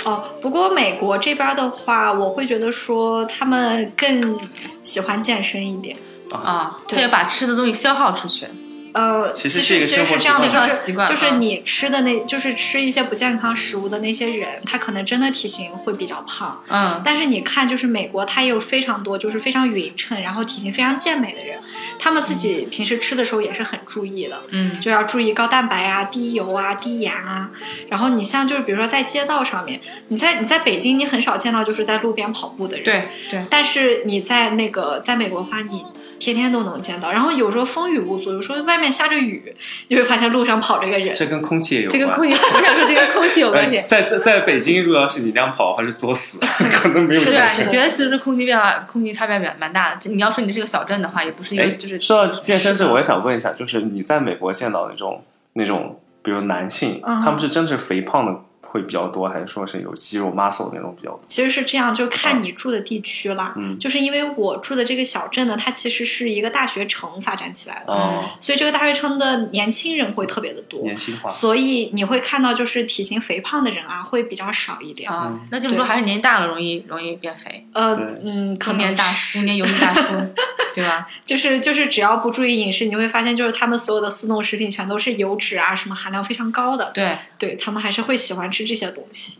[0.06, 4.38] 哦，不过美国这边的话，我会觉得说他们更
[4.82, 5.96] 喜欢健身一点
[6.32, 8.46] 啊，他要把吃的东西消耗出去。
[8.92, 16.62] 呃，其实其实是这样的，就是就是你吃的那，就是吃一些不健康食物的那些人，他可能真的体型会比较胖。
[16.68, 21.58] 嗯，但是你看，就是美国，他也有非常多就是非常匀称，然后体型非常健美的人，
[21.98, 24.40] 他们自己平时吃的时候也是很注意的。
[24.50, 27.50] 嗯，就要注意高蛋白啊、低油啊、低盐啊。
[27.88, 32.84] 然后你像就是比如说在街道上面，你在你在北京，你很少见到就是在路边跑步的人。
[32.84, 33.44] 对对。
[33.48, 35.84] 但是你在那个在美国的话，你。
[36.20, 39.56] 天天都能见到，然后有时候风雨无阻，有时候外面下着雨，
[39.88, 41.12] 你会发现路上跑着个人。
[41.14, 41.98] 这跟空气也有关。
[41.98, 43.80] 这跟空气，我想说这跟空气有关系。
[43.88, 46.38] 在在在北京，如果要是你这样跑，还是作死，
[46.70, 47.20] 可能没有。
[47.20, 50.10] 是的，你觉得是不是空气变化，空气差别蛮蛮大的？
[50.10, 51.98] 你要说你是个小镇的话，也不是一个就是。
[51.98, 58.40] 说到健身，是我也想问一下，就是你在美国见到那种那种，比如男性，他们是真是肥胖的。
[58.72, 61.20] 会比较多，还是说是有肌肉 muscle 那种比较多？
[61.26, 63.52] 其实是这样，就看你住的地区啦。
[63.56, 71.28] 嗯，就是因为我住的这个小镇呢，它其实是一个大学城发展起来的，哦，所以这个大学城的年轻人会特别的多，年轻化。
[71.28, 75.10] 所以你会看到，就是体型肥胖的人啊，会比较少一点。
[75.10, 77.66] 啊，那就是说还是年纪大了容易容易变肥。
[77.72, 80.14] 呃，嗯，中年大中年油腻大叔，
[80.74, 81.08] 对吧？
[81.24, 86.92] 就是就是只要不注意饮食，你会发现，就是他们所有的速冻食品全都是油脂啊，什么含量非常高的。
[86.94, 89.38] 对，对他们还是会喜欢吃这些东西。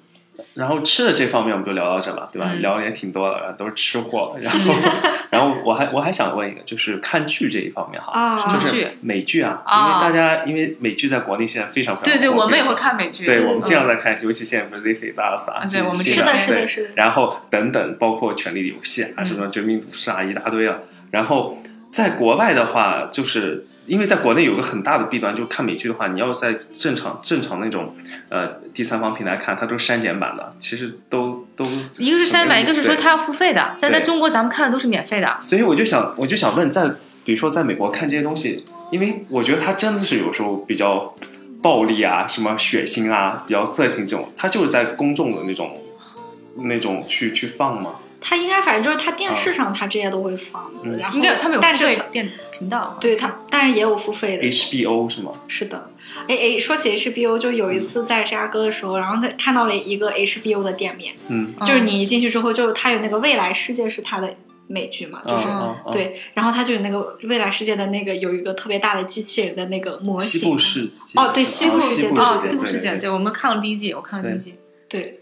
[0.54, 2.52] 然后吃的这方面我们就聊到这了，对吧？
[2.54, 4.36] 聊的也挺多了，都是吃货。
[4.40, 4.74] 然后，
[5.30, 16.90] 然后我还我还想问一个，就是看剧这一方面哈，就是美剧啊，因为大家因为美剧在国内现在非常非常对对，我们也会看美剧，对我们经常在看，尤其现在不是 This Is Us 啊，对，我们是的，是的，是的。
[16.96, 20.78] 然后等等，包括《权力的游戏》啊，什么《绝命毒师》啊，一大堆啊。
[21.10, 27.92] 然后在国外的话，就是因为在国内有个很大的弊端，就是看美剧的话，你要在正常正常那种。
[28.28, 31.64] 呃，第三方平台看它都是删减版的，其实都都
[31.98, 33.74] 一个是删减版，一个是说它要付费的。
[33.76, 35.36] 在在中国咱们看的都是免费的。
[35.40, 36.88] 所以我就想，我就想问，在
[37.24, 41.12] 比如说在美国看这些东西，因为我觉得它真的是有时候比较
[41.60, 45.76] 暴力啊，什么血腥啊，比较色情这种，它就是在公众的那种
[46.58, 47.94] 那种去去放吗？
[48.20, 55.32] 它应该反正就是它电视上它这些都会放，然后应该他们有付费电频道，对它，但是也有付费的 HBO 是吗？
[55.48, 55.90] 是的。
[56.28, 64.34] 哎哎，说起 HBO，就有一次在芝加哥的时候，然后他看到了一个 HBO 的店面，嗯，就是你一进去之后，就是他有那个未来世界是他的
[64.66, 65.44] 美剧嘛，就是
[65.90, 70.86] 对，然后他就有那个未来世界的那个有一个特别大的机器人的那个模型，西部世。
[70.86, 74.54] 界，哦，对，西部世界，哦，西部世界，对，我们看了第一季，我看了第一季，
[74.88, 75.20] 对，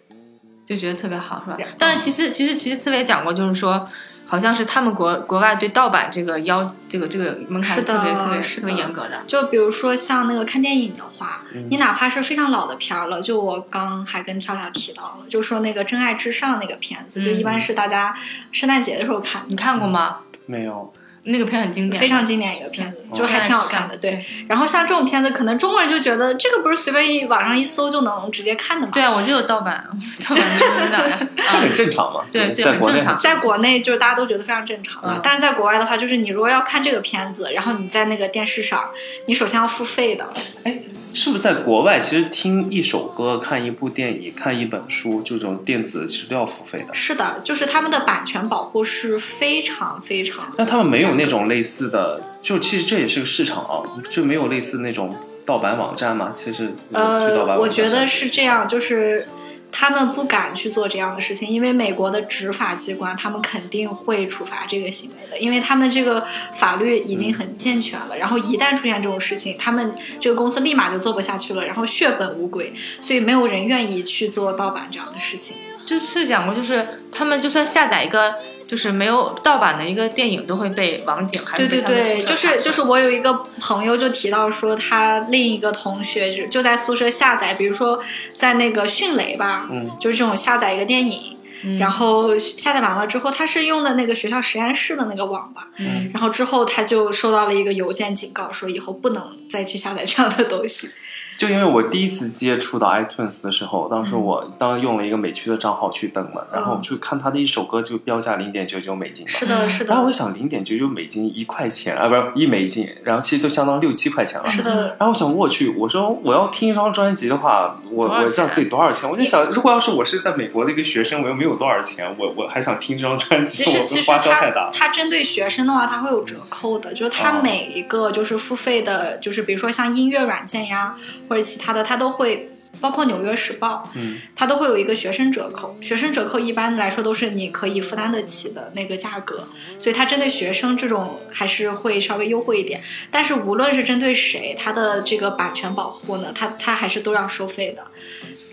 [0.69, 1.57] 就觉得特别好，是吧？
[1.79, 3.89] 但是其实其实其实思维讲过，就是说。
[4.31, 9.23] 好像是他们国国外对盗版这个要这个这个门槛是特别特别特别严格的。
[9.27, 18.15] 就比如说像那个看电影的话，你哪怕是非常老的片儿了，就我刚还跟跳跳提到了，就说那个《真爱至上》那个片子，就一般是大家
[18.53, 19.45] 圣诞节的时候看。
[19.47, 20.19] 你看过吗？
[20.45, 20.93] 没有。
[21.25, 23.97] 那个片很经典，非常经典一个片子，就还挺好看的。
[23.97, 28.93] 对，然后像这种片子，可能中国人就觉得这个不是随便一网上一搜就能直接看的吗？
[28.95, 29.85] 对啊，我就有盗版，
[30.19, 32.25] 这很正常嘛。
[32.31, 33.19] 对对，很正常。
[33.19, 38.91] 在国内就是大家都觉得非常正常的，但是在国外的话，就是你如果要看这个片子，然后你在那个电视上，
[39.27, 40.33] 你首先要付费的。
[40.65, 40.81] 哎。
[41.15, 46.95] 是不是在国外，其实听一首歌、看一部电影、看一本书，这种电子其实都要付费的。
[46.95, 50.45] 是的，就是他们的版权保护是非常非常。
[50.59, 56.33] 那他们没有那种类似的，就其实这也是个市场啊，就没有类似那种盗版网站吗？
[56.35, 59.27] 其实呃，我觉得是这样，就是。
[59.71, 68.17] 他们不敢去做这样的事情，因为美国的执法机关他们肯定会处罚这个行为的，因为他们这个法律已经很健全了。
[68.17, 75.59] 然后一旦出现这种事情，他们这个公司立马就做不下去了，然后血本无归，所以没有人愿意去做盗版这样的事情。
[75.85, 78.37] 就是讲过，就是他们就算下载一个。
[78.69, 87.99] 就是没有盗版的一个电影都会被网警还是对对对，就是就是我有一个朋友就提到说，他另一个同学就就在宿舍下载，比如说
[88.37, 91.35] 在那个迅雷吧，嗯，就是这种下载一个电影，
[91.79, 100.91] 然后下载完了之后，他是用的那个学校实验室的那个网吧，嗯，然后之后他就收到了一个邮件警告，说以后不能再去下载这样的东西。
[101.39, 109.91] 就因为我第一次接触到 iTunes 的时候，当时我当时用了一个美区的账号去登了，然后我就看他的一首歌就标价零点九九美金嘛，是的，是的。
[109.95, 114.51] 然后我，想零点九九美金一块钱啊，不是一美金，然后其实都相当六七块钱了。
[114.51, 119.09] 是的，然后我想，我去，我说我要听一张专辑的话，我我这样钱对多少钱？
[119.09, 124.69] 我就想，如果要是我是在美国的一个学生，我又没有多少钱，我我还想听这张专辑，其实其实我花销太大。
[124.73, 124.89] 它了。
[124.89, 130.97] 它针对学生的话，它会有折扣的，就是它哦每一个就是付费的，就是比如说像音乐软件呀
[131.29, 132.51] 或者其他的，它都会。
[132.81, 135.75] 包括《纽约时报》，嗯，它都会有一个学生折扣。
[135.83, 139.49] 学生折扣一般来说都是你可以负担得起的那个价格，
[139.81, 142.81] 所以它针对学生这种还是会稍微优惠一点。
[143.11, 147.85] 但是无论是针对谁，它的这个版权保护呢，它它还是都要收费的。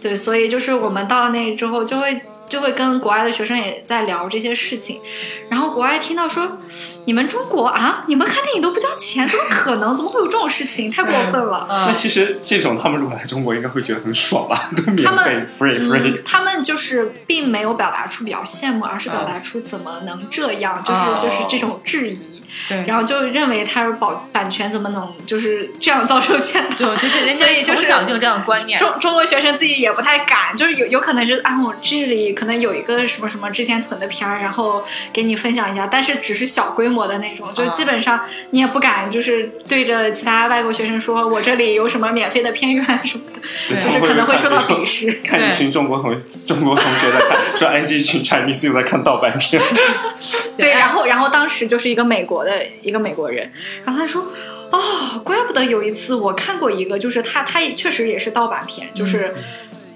[0.01, 2.19] 对，所以就是我们到了那之后，就会
[2.49, 5.01] 就会跟国外的学生也在聊这些事情，
[5.49, 6.57] 然后国外听到说，
[7.06, 9.95] 你们中国啊，你们看电影都不交钱，怎么可能？
[9.95, 10.91] 怎么会有这种事情？
[10.91, 11.68] 太过分了。
[11.70, 14.70] 那其实这种他们如果来中国，应该会觉得很爽吧？
[14.76, 26.76] 都免他们费 free 嗯 free。，他们就是并没有表达出比较羡慕，而是表达出怎么能这样，就是、哦就是这种质疑，对，然后就认为他是保版权怎么能就是这样遭受践踏。
[26.76, 34.84] 就就是人所以就是家从小就有这样的观念，中中国学生自己也不太敢，就是有有可能是啊，我这里可能有一个什么什么之前存的片儿，然后
[35.14, 38.21] 给你分享一下，但是只是小规模的那种，就基本上
[38.51, 43.23] 你也不敢就是对着其他外国学生说我这里有什么免费的片源什么
[43.69, 45.11] 的，就是可能会受到鄙视。
[45.25, 46.11] 看一群中国同
[46.45, 49.61] 中国同学在看，说安吉群 Chinese 又在看盗版片，
[50.57, 53.51] 对，哎然后然后当时就是一个美国的一个美国人，
[53.83, 54.25] 然后他说。
[54.71, 59.33] 哦，怪不得有一次我看过一个，就是他他也确实也是盗版片，就是，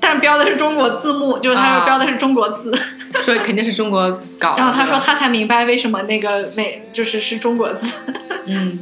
[0.10, 2.76] 但标的是中国字幕，就是他啊说标的是中国字，
[3.22, 7.93] 所以肯定是中国搞，然后他说他才明白为什么那个美就是是中国字。
[8.47, 8.80] 嗯。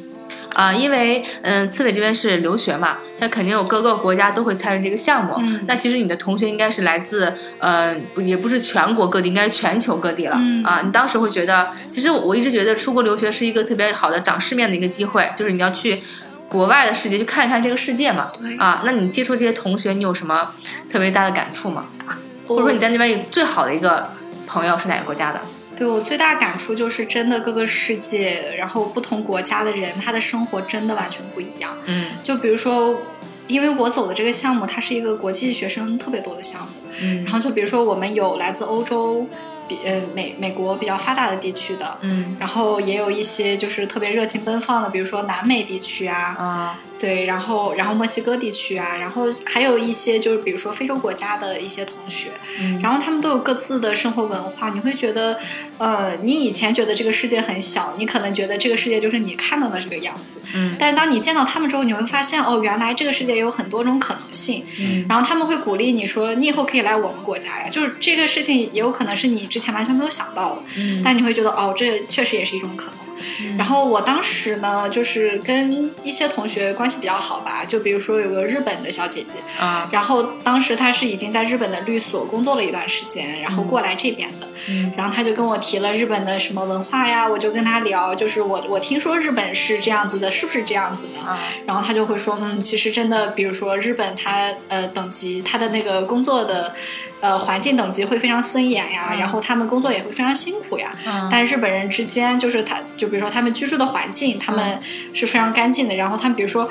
[0.54, 5.36] 啊、因为嗯，刺猬这边是留学嘛，他肯定有各个国家都会参与这个项目。
[5.38, 10.36] 嗯那其实你的同学应该是来自呃，也不是全国各地，应该是全球各地了。
[10.40, 16.02] 嗯啊，你当时会觉得，其实我一直觉得出国留学是一个特别好的长世面的一个机会，就是你要去
[16.48, 18.32] 国外的世界去看一看这个世界嘛。
[18.39, 20.54] 对啊，那你接触这些同学，你有什么
[20.89, 21.86] 特别大的感触吗？
[22.06, 22.18] 啊
[22.48, 24.10] 或者说你在那边有最好的一个
[24.48, 25.41] 朋友是哪个国家的？
[25.78, 31.72] 对我最大感触就是，真的各个世界，然后不同国家的人，他的生活真的完全不一样。
[31.86, 33.00] 嗯就比如说，
[33.48, 37.24] 因为我走的这个项目，它是一个国际学生特别多的项目，嗯。
[37.24, 39.28] 然后就比如说我们有来自欧洲，
[39.68, 42.36] 比呃美美国比较发达的地区的，嗯。
[42.39, 46.80] 然后也有一些就是特别热情奔放的，比如说南美地区啊，啊。
[47.00, 52.30] 对，然后然后墨西哥地区啊，然后还有一些就是比如说非洲国家的一些同学，
[52.60, 52.82] 嗯。
[52.82, 55.38] 然后他们都有各自的生活文化，你会觉得，
[55.78, 60.76] 呃，你以前觉得这个世界很小，你可能觉得这个世界就是你看到的这个样子，嗯。
[60.80, 65.06] 但是当你见到他们之后，你会发现，哦，原来这个世界有很多种可能性，嗯。
[65.08, 73.16] 然后他们会鼓励你说，你以后可以来我们国家呀，就是这个事情也有可能是你之前完全没有想到的，嗯但你会觉得，哦，这确实也是一种可能。
[73.57, 91.28] 然后我当时呢，就是跟一些同学关系比较好吧，就比如说有个日本的小姐姐，啊然后当时她是已经在日本的律所工作了一段时间，然后过来这边的，嗯然后她就跟我提了日本的什么文化呀，我就跟她聊，就是我我听说日本是这样子的，是不是这样子的？
[91.28, 96.74] 啊然后她就会说，嗯，其实真的，比如说日本它呃等级，它的那个工作的。
[97.20, 100.91] 呃，环境等级会非常森严呀，嗯然后他们工作也会非常辛苦呀。
[101.07, 104.80] 嗯但是日本人之间，就是他，就比如说他们居住的环境，他们
[105.13, 105.95] 是非常干净的。
[105.95, 106.70] 然后他们比如说，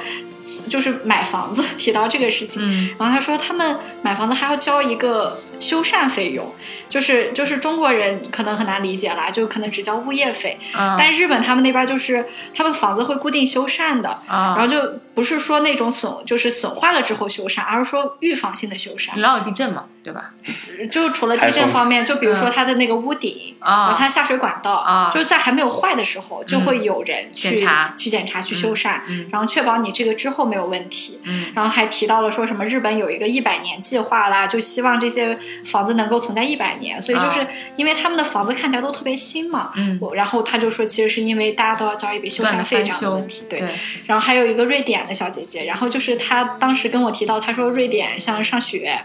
[0.68, 6.54] 就是买房子，提到这个事情，嗯然后他说他们买房子还要交一个修缮费用，
[6.88, 19.18] 就是就是中国人可能很难理解啦，就可能只交物业费，啊但日本他们那边就是他们房子会固定修缮的，啊然后就不是说那种损就是损坏了之后修缮，而是说预防性的修缮。
[19.18, 20.32] 老有地震嘛，对吧？
[20.90, 23.54] 就除了地震方面，就比如说嗯它的那个屋顶。
[23.60, 31.20] 然啊后它下水管道啊就是在还没有坏的时候，就会有人去检查去检查、去修缮，嗯然后确保你这个之后没有问题。
[31.24, 39.70] 嗯然后还提到了说什么日本有一个一百年计划啦，就希望这些房子能够存在一百年，所以就是啊因为他们的房子看起来都特别新嘛。
[39.76, 43.60] 嗯，我然后他就说，其实是因为大家都要交一笔修缮费这样的问题，对。
[43.60, 43.68] 对
[44.06, 49.00] 然后还有一个瑞典的小姐姐，然后就是她当时跟我提到，她说瑞典像上学，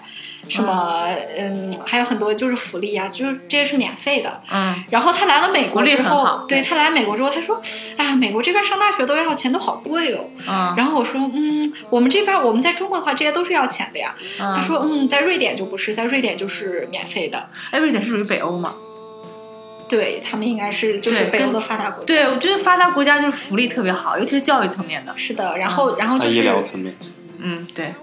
[0.51, 4.41] 什么嗯还有很多就是福利啊，就是这些是免费的。
[4.51, 7.61] 嗯然后他来了美国之后，对对她来美国之后，他说，
[7.97, 10.25] 哎呀，美国这边上大学都要钱，都好贵哦。
[10.47, 14.13] 嗯然后我说，嗯，我们这边我们在中国的话，这些都是要钱的呀。
[14.39, 17.47] 嗯，他说，嗯，在瑞典就不是，在瑞典就是免费的。
[17.71, 18.73] 哎，瑞典是属于北欧嘛？
[19.87, 22.05] 对他们应该是就是北欧的发达国家。
[22.05, 25.13] 对，我觉得发达国家就是福利特别好，尤其是教育层面的。
[25.17, 25.57] 是的。
[25.57, 26.93] 然后，然后就是疗层面，
[27.39, 27.93] 嗯，对，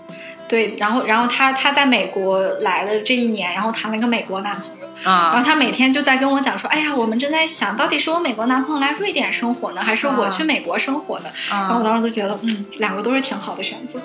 [0.48, 4.72] 对，然后然后她她在美国来的这一年，然后谈了一个美国男朋友。
[5.04, 14.00] 啊然后啊，她每天就在跟我讲说：“哎呀，我们正在想，到底是我美国男朋友来瑞典生活呢，还是我啊去美国生活呢？”然后我啊当时就觉得，嗯，两个都是挺好的选择。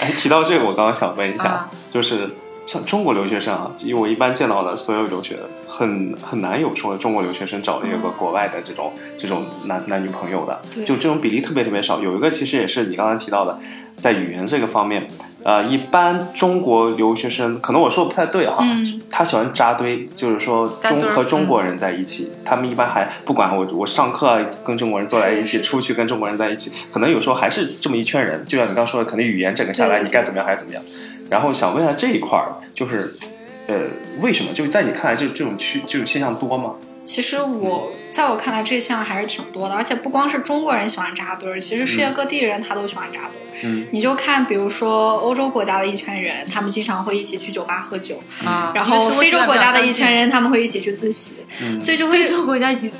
[0.00, 2.28] 哎，提到这个，我刚刚想问一下，啊就是
[2.66, 5.38] 像中国留学生啊，因为我一般见到的所有留学
[5.68, 10.84] 很很难有说中国留学生找一个国外的这种、这种男男女朋友的，对。
[10.84, 12.00] 就这种比例特别特别少。
[12.00, 13.58] 有一个其实也是你刚才提到的，
[13.96, 15.06] 在语言这个方面，
[15.42, 30.82] 呃，一般中国留学生可能我说的不太对哈，嗯他喜欢扎堆，就是说中和中国人在一起，他们一般还不管我我上课跟中国人坐在一起，出去跟中国人在一起，可能有时候还是这么一圈人，就像你刚说的，可能语言整个下来你该怎么样还是怎么样。
[31.34, 33.12] 然后想问一下这一块儿，就是
[33.66, 33.74] 呃，
[34.20, 34.52] 为什么？
[34.52, 36.76] 就在你看来，这这种区这种现象多吗？
[37.02, 43.43] 其实我在我看来，这项还是挺多的，而且不光是中国人喜欢扎堆儿，其实世界各地人他都喜欢扎堆儿。
[43.64, 51.80] 嗯，你就看，比如说欧洲国家的一圈人，他们经常会一起去酒吧喝酒，啊，然后非洲国家的一圈人，他们会一起去自习，嗯。
[51.80, 52.90] 所以就会非洲国家一起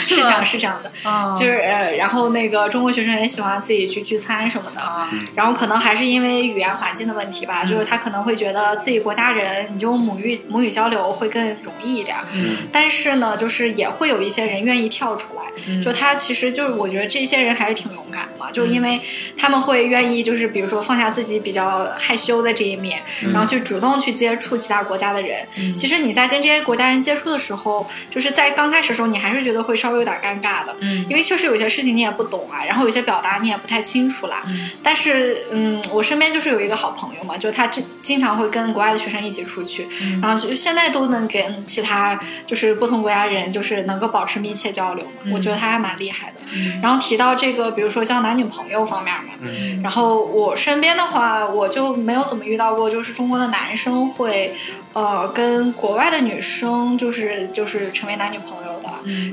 [0.00, 4.80] 是这样是这样的，啊，就是呃，然后那个中国学生也喜欢自己去聚餐什么的。
[4.80, 12.24] 啊，然后可能还是因为语言环境的问题吧，就是他可能会觉得自己国家人，你就母语母语交流会更容易一点儿。
[12.32, 12.58] 嗯。
[12.70, 15.82] 但是呢，就是也会有一些人愿意跳出来，嗯。
[15.82, 19.00] 就他其实就是我觉得这些人还是挺勇敢的嘛，就是因为
[19.36, 25.46] 他们会愿意就是比如说放下自己比较害羞的这一面，然后去主动去接触其他国家的人。
[25.56, 30.74] 嗯其实你在跟这些国家人接触的时候，就是在刚开始的时候，你还是觉得会稍微有点尴尬的。
[30.80, 34.42] 嗯因为确实有些事情你也不懂啊，然后有些表达你也不太清楚啦。
[34.46, 46.34] 嗯但是，嗯，我身边就是有一个好朋友嘛，就他经经常会跟国外的学生一起出去，嗯然后就现在都能跟其他就是不同国家人就是能够保持密切交流我觉得他还蛮厉害的。
[46.54, 46.80] 嗯。
[46.82, 49.82] 然后提到这个，比如说交男女朋友方面嘛，嗯。
[49.82, 54.54] 然后我身边的话，我就没有怎么遇到过，就是中国的男生会，
[54.92, 58.77] 呃，跟国外的女生就是就是成为男女朋友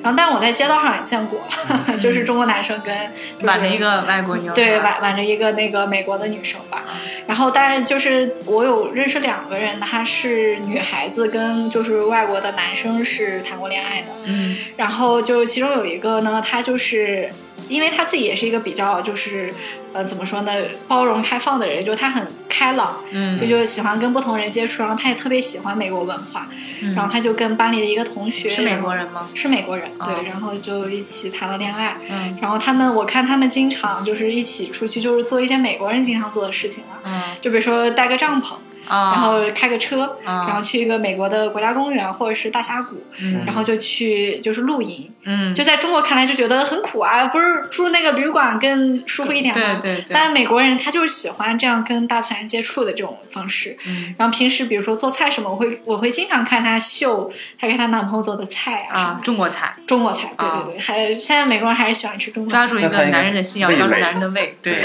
[0.03, 1.41] 然后，但是我在街道上也见过，
[1.99, 2.95] 就是中国男生跟、
[3.33, 6.83] 就是、挽着一个外国妞，对挽挽着一个那个美国的女生吧。
[7.27, 14.07] 然后，但是就是我有认识两个人，她是女孩子跟就是外国的男生是谈过恋爱的。
[14.27, 17.29] 嗯然后就其中有一个呢，他就是
[17.69, 19.53] 因为他自己也是一个比较就是
[19.95, 20.51] 呃怎么说呢，
[20.89, 26.49] 包容开放的人，就他很开朗，嗯，所以就喜欢跟不同人接触，然后他也特别喜欢美国文化，
[26.81, 29.27] 嗯然后他就跟班里的一个同学是美国人吗？
[29.33, 31.95] 是美国人，哦对，然后就一起谈了恋爱。
[32.09, 38.55] 嗯然后他们，我看他们经常就是一起出去，就是做一些美国人经常做的事情嘛，嗯就比如说带个帐篷，
[38.87, 45.11] 啊，然后开个车，啊然后去一个美国的国家公园或者是大峡谷，嗯然后就去就是露营。
[45.27, 49.79] 嗯，就在中国看来就觉得很苦啊，不是住那个旅馆更舒服一点吗？
[49.81, 53.75] 对对对但美国人他就是喜欢这样跟大自然接触的这种方式。
[53.87, 62.59] 嗯然后平时比如说做菜什么，我会我会经常看她秀她跟她男朋友做的菜啊什么啊，中国菜，中国菜，对啊对对，还现在美国人还是喜欢吃中国菜。
[62.59, 64.83] 抓住一个男人的心，要抓住男人的胃，对，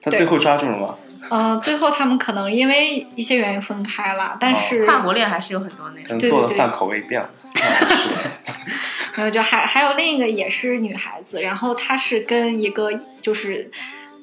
[0.00, 0.94] 他最后抓住了吗？
[1.30, 7.28] 嗯、最后他们可能因为一些原因分开了，但是、跨国恋还是有很多那种，可能对对做的饭口味变了。
[7.54, 8.08] 啊是
[9.14, 13.70] 然后就还还有另一个也是女孩子，然后她是跟一个就是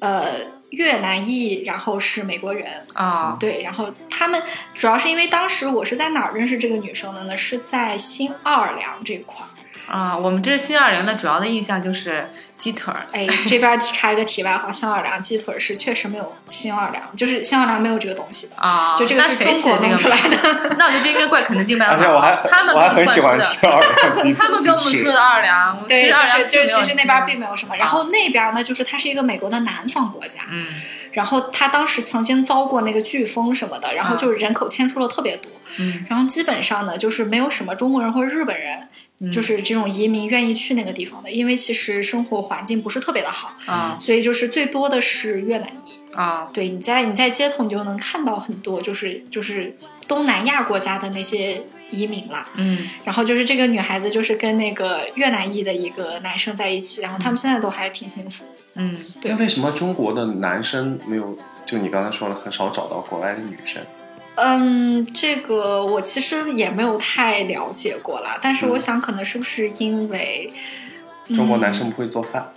[0.00, 0.34] 呃
[0.68, 4.42] 越南裔，然后是美国人，啊，对，然后他们
[4.74, 7.34] 主要是因为当时我是在哪儿认识这个女生的呢？
[7.34, 9.48] 是在新奥尔良这块儿。
[9.92, 12.26] 啊，我们这新奥尔良的主要的印象就是
[12.56, 20.16] 鸡腿儿，哎，这边插一个题外话，新奥尔良鸡腿是确实没有新奥尔良，就是新奥尔良没有这个东西的，啊，就这个那是中国弄出来。
[20.28, 20.74] 的。
[20.78, 30.66] 那我觉得这应该怪肯德基麦而且当劳，我还他们我很喜欢灌输的吃奥尔良鸡 他们给我们说的奥尔良，对，奥尔就是就其实那边并没有什么，然啊后那边呢，就是它是一个美国的南方国家，嗯
[31.12, 38.88] 然后它当时曾经遭过那个飓风什么的，然后啊就是人口迁出了特别多，嗯然后基本上呢，就是没有什么中国人或者日本人，嗯
[39.30, 45.98] 就是这种移民愿意去那个地方的，因为其实生活环境不是特别的好，啊所以就是最多的是越南裔。
[46.14, 49.74] 啊对，你在你在街头你就能看到很多，就是就是
[50.06, 52.46] 东南亚国家的那些移民了。
[52.56, 58.44] 嗯然后就是这个女孩子就是跟那个越南裔的一个男生在一起，然后他们现在都还挺幸福。
[58.74, 61.38] 嗯那为什么中国的男生没有？
[61.64, 63.80] 就你刚才说了，很少找到国外的女生。
[64.34, 70.52] 嗯，这个我其实也没有太了解过啦，但是我嗯想可能是不是因为。
[71.36, 72.52] 中国男嗯生不会做饭，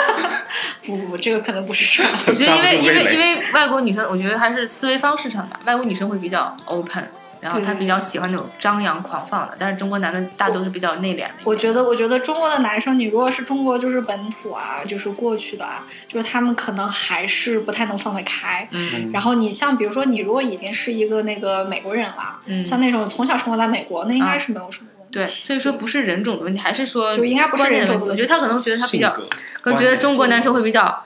[0.86, 2.12] 不不不，这个可能不是这样。
[2.26, 7.06] 我觉得因为 因为因为外国女生，我觉得还是思维方式上的，外国女生会比较 open，
[7.40, 11.34] 然后他比较喜欢那种张扬狂放的，但是中国男的大都是比较内敛的。
[11.44, 18.68] 我觉得，我觉得中国的男生，你如果是中国就是本土啊，就是过去的啊，就是他们可能还是不太能放得开。
[18.72, 25.12] 嗯然后你像比如说，你如果已经是一个那个美国人了，嗯像那种从小生活在美国，那应该是没有什么问题。
[25.12, 27.70] 对，所以说不是人种的问题，还是说就应该不是。
[27.70, 29.10] 人种的问题我觉得他可能觉得他比较，
[29.60, 31.04] 可能觉得中国男生会比较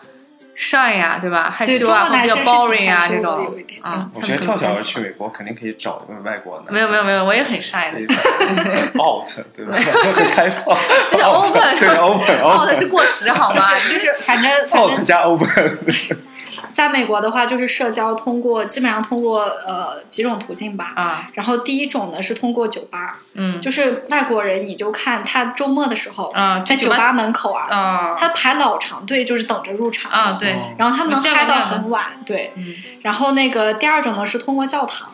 [0.57, 1.50] shy 呀、对吧？
[1.50, 3.55] 害羞啊，或比较 boring 啊这种。
[3.80, 4.09] 啊。
[4.14, 8.00] 我觉得跳跳去美国肯定可以找一个外国男，没有没有没有，我也很 shy 的。
[9.03, 9.74] out，对吧？
[10.14, 10.76] 很开放，
[11.12, 13.78] 那叫 open，对 open out 是过时好吗？
[13.86, 15.78] 就是就是，反正 out 加 open，
[16.73, 20.93] 在美国的话，就是社交通过基本上通过呃几种途径吧。
[20.97, 28.15] 啊，然后第一种呢是通过酒吧，嗯，就是外国人你就看他周末的时候，啊在酒吧门口啊，啊。
[28.19, 30.11] 他排老长队，就是等着入场。
[30.11, 30.75] 啊，对，哦。
[30.79, 32.53] 然后他们能嗨到很晚，对。
[32.57, 32.75] 嗯。
[33.03, 35.09] 然后那个第二种呢是通过教堂，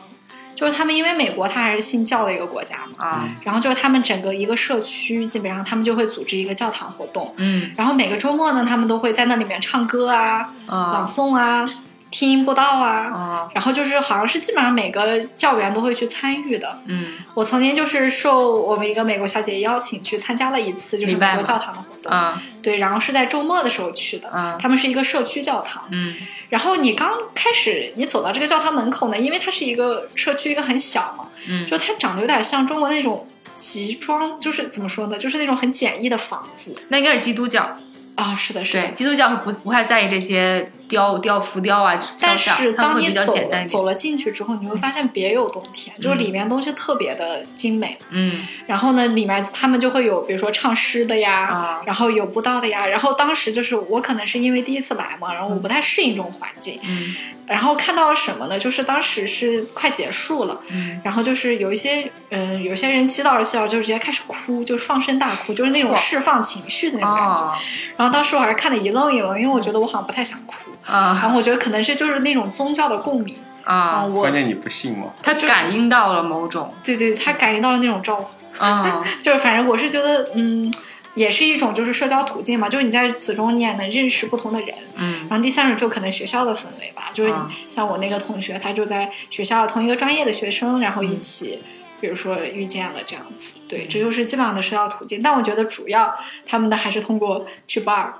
[0.58, 11.64] 就是他们因为美国它还是信教的一个国家嘛，啊，然后就是他们整个一个社区基本上他们就会组织一个教堂活动，嗯然后每个周末呢他们都会在那里面唱歌啊、朗啊诵啊、
[12.10, 12.88] 听音布道啊。
[13.12, 16.80] 啊，然后就是好像是基本上每个教员都会去参与的。
[16.86, 22.12] 嗯我曾经就是受我们一个美国小姐姐邀请去参加了一次，就是美国教堂的活动。
[22.12, 24.28] 啊对，然后是在周末的时候去的。
[24.34, 26.14] 嗯他们是一个社区教堂，嗯
[26.48, 37.76] 然后你刚开始你走到这个教堂门口呢，因为它是一个社区，一个很小嘛，嗯，就它长得有点像中国那种集装，就是怎么说呢，就是那种很简易的房子那应该是基督教，
[38.16, 38.34] 啊。
[38.34, 38.92] 是的，是对，的。
[38.92, 43.34] 基督教是不不太在意这些雕雕浮雕啊，但是当你走
[43.68, 47.98] 走了进去之后，你会发现别有洞天，就是里面东西特别的精美。
[48.10, 52.86] 嗯然后呢，里面他们就会有，比如说唱诗的呀，啊然后有布道的呀。
[52.86, 57.14] 然后当时就是我可能是因为第一次来嘛，然后我不太适应这种环境，嗯
[57.46, 58.58] 然后看到了什么呢？
[58.58, 67.40] 就是当时是快结束了，嗯然后就是有一些嗯、有些人祈祷着祈祷就直接开始哭，就是放声大哭，就是那种释放情绪的那种感觉。
[67.40, 67.54] 哦
[67.96, 75.12] 然后当时我还看的一愣一愣，因为我觉得我好像不太想哭，然啊后我觉得可能是就是那种宗教的共鸣啊，我关键你不信吗？
[75.22, 78.32] 他感应到了某种对对，他感应到了那种召唤。
[78.58, 80.72] 啊 就是反正我是觉得，嗯，
[81.14, 84.74] 也是一种就是社交途径嘛，就是你在此中你也能认识不同的人。
[84.96, 91.62] 嗯然后第三种就可能学校的氛围吧，就是嗯像我那个同学，他就在学校同一个专业的学生，然后一起。
[92.00, 95.20] 比如说遇见了这样子，对，这就是基本上的社交途径。
[95.20, 96.14] 但我觉得主要
[96.46, 98.12] 他们的还是通过去 bar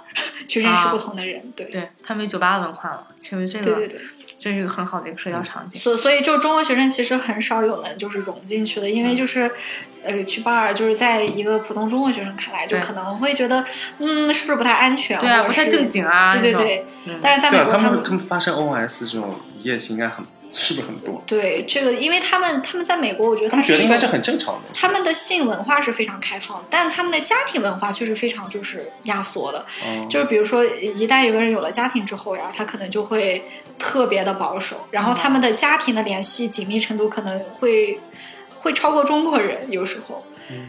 [0.47, 4.01] 去认识啊不同的人，对，对他们有酒吧文化了，其实这个对对对。
[4.41, 5.81] 这是一个很好的一个社交场景。
[5.81, 9.51] 所所以就中国学生其实很少有能就是融进去的，因为就是，
[10.05, 13.65] 呃，去 bar 就是在一个普通中国学生看来，就可能会觉得，
[13.99, 15.19] 嗯，是不是不太安全？
[15.19, 21.23] 对啊，不太正经啊，对对对，嗯但是在美国他们他们他们发生 OS 这种一夜情应该很是不是很多？
[21.27, 24.69] 对这个，因为他们他们在美国，我觉得他们觉得应该是很正常的。
[24.75, 29.65] 他们的性文化是非常开放，但他们的家庭文化却是非常就是压缩的。
[29.87, 33.45] 嗯就是比如说，一旦有个人有了家庭之后呀，他可能就会
[33.79, 38.01] 特别的保守，然后他们的家庭的联系紧密程度可能会
[38.61, 40.25] 会超过中国人，有时候。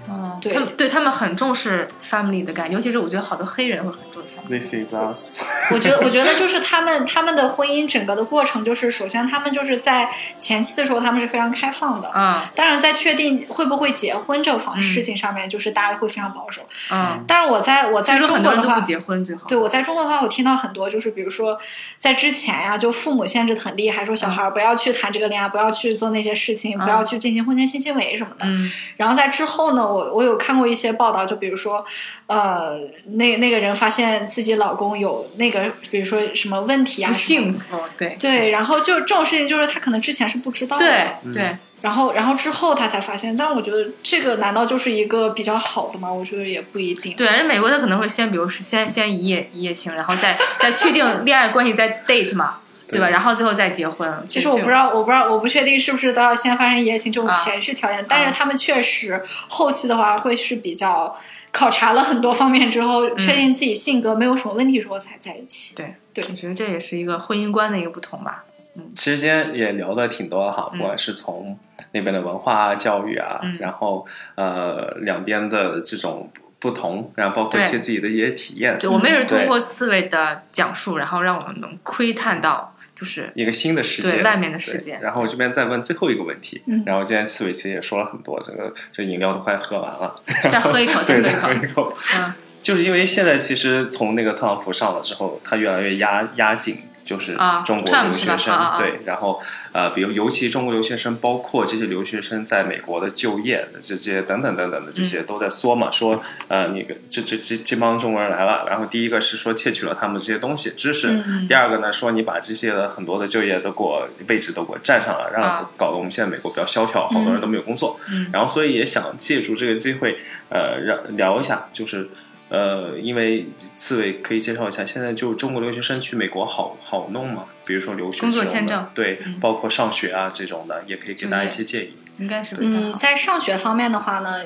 [0.09, 4.59] 嗯，对他们对他们很重视 family 的概念，尤其是我觉得好多黑人会很重视 family。
[4.59, 5.41] This is us。
[5.71, 12.11] 我觉得，我觉得就是他们他们的婚姻整个的过程，就是首先他们就是在前期的时候，他们是非常开放的。
[12.15, 16.61] 嗯当然，在确定会不会结婚这方嗯事情上面，就是大家会非常保守。
[16.91, 19.47] 嗯，但是我在我在中国的话结婚最好。
[19.47, 21.57] 对我在中国的话，我听到很多就是比如说
[21.97, 28.45] 在之前呀，就父母限制的很厉害，说小孩儿不要去谈这个恋爱，不要去做那些事情，不要去进行婚前性行为什么的。
[28.45, 31.85] 嗯然后在之后呢，我我有看过一些报道，就比如说，
[32.27, 32.77] 呃，
[33.11, 40.85] 那那个人发现自己老公有那个，比如说什么问题啊，不幸福，对对，然后就这种事情，就是他可能之前是不知道的，
[41.23, 46.11] 对对，然后然后之后他才发现，但我觉得这个难道就是一个比较好的吗？
[46.11, 47.15] 我觉得也不一定。
[47.15, 52.57] 对，人美国他可能会先，比如是先先一夜一夜情，然后再再确定恋爱关系，再 date 嘛，
[52.91, 53.09] 对吧？
[53.09, 54.11] 然后最后再结婚。
[54.27, 61.15] 其实我不知道，我不知道，我不确定是不是都要先发生一夜情这种啊前序条件，但是他们确实后期的话会是比较
[61.51, 65.75] 考察了很多方面之后，确定自己性格没有什么问题之后才在一起。
[65.75, 68.43] 对对我觉得这也是一个婚姻观的一个不同吧。
[68.75, 71.57] 嗯其实今天也聊的挺多的哈，嗯不管是从
[71.91, 84.99] 那边的文化啊、教育啊，嗯然后呃两边的这种不同，然后包括一些自己的一些体验，就我们也是通过刺猬的讲述，然后让我们能窥探到，就是一个新的世界，对外面的世界。
[85.01, 86.83] 然后我这边再问最后一个问题，嗯。
[86.85, 90.15] 然后今天刺猬其实也说了很多，这个这饮料都快喝完了，
[90.51, 91.47] 再喝一口，再对，喝一口。
[91.47, 91.97] 再喝一口。
[92.17, 92.33] 嗯。
[92.61, 96.77] 就是因为现在其实从那个特朗普上了之后，他越来越压压紧
[97.09, 99.41] 就是啊中国留学生，对，然后
[99.71, 105.05] 呃，比如尤其中国留学生，包括这些留学生在美国的就业的这些等等等等的这嗯。
[105.05, 115.67] 些都在说嘛，说呃，那个这这这这帮中国人来了，然后第一个是说窃取了他们这些东西知识，嗯第二个呢说你把这些的很多的就业都给我位置都给我占上了，让啊。
[115.75, 118.27] 搞得我们现在美国比较萧条，好多人都没有工作，嗯。
[118.31, 122.07] 然后所以也想借助这个机会，呃，让聊一下，就是。
[122.49, 127.45] 呃，因为刺猬可以介绍一下，现在就中国留学生去美国好好弄嘛？
[127.65, 131.93] 比如说留学工作签证对，嗯包括上学啊这种的，也可以给大家一些建议。
[132.17, 134.43] 应该是不太嗯，在上学方面的话呢，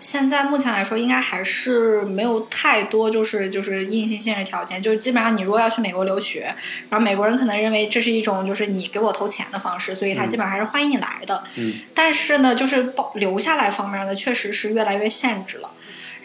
[0.00, 6.54] 现在目前来说应该还是没有太多就是就是硬性限制条件，就是基本上你如果要去美国留学，
[6.90, 11.42] 然后美国人可能认为这是一种就是你给我投钱的方式，所以他嗯基本上还是欢迎你来的。
[11.56, 15.70] 嗯但是呢，就是保留下来方面呢，确实是越来越限制了。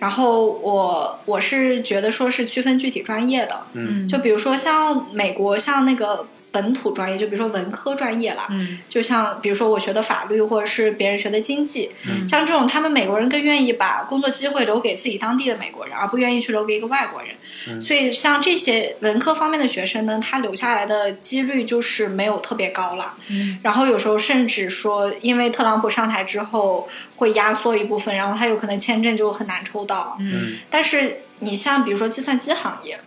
[0.02, 4.08] 然后我我是觉得说是区分具体专业的，嗯。
[4.08, 17.32] 就比如说像美国像那个本土专业，就比如说文科专业啦，嗯就像比如说我学的法律，或者是别人学的经济，嗯像这种他们美国人更愿意把工作机会留给自己当地的美国人，而不愿意去留给一个外国人。
[17.70, 23.14] 嗯所以像这些文科方面的学生呢，他留下来的几率就是没有特别高了。
[23.30, 30.18] 嗯然后有时候甚至说，因为特朗普上台之后会压缩一部分，然后他有可能签证就很难抽到。
[30.20, 33.00] 嗯但是你像比如说计算机行业，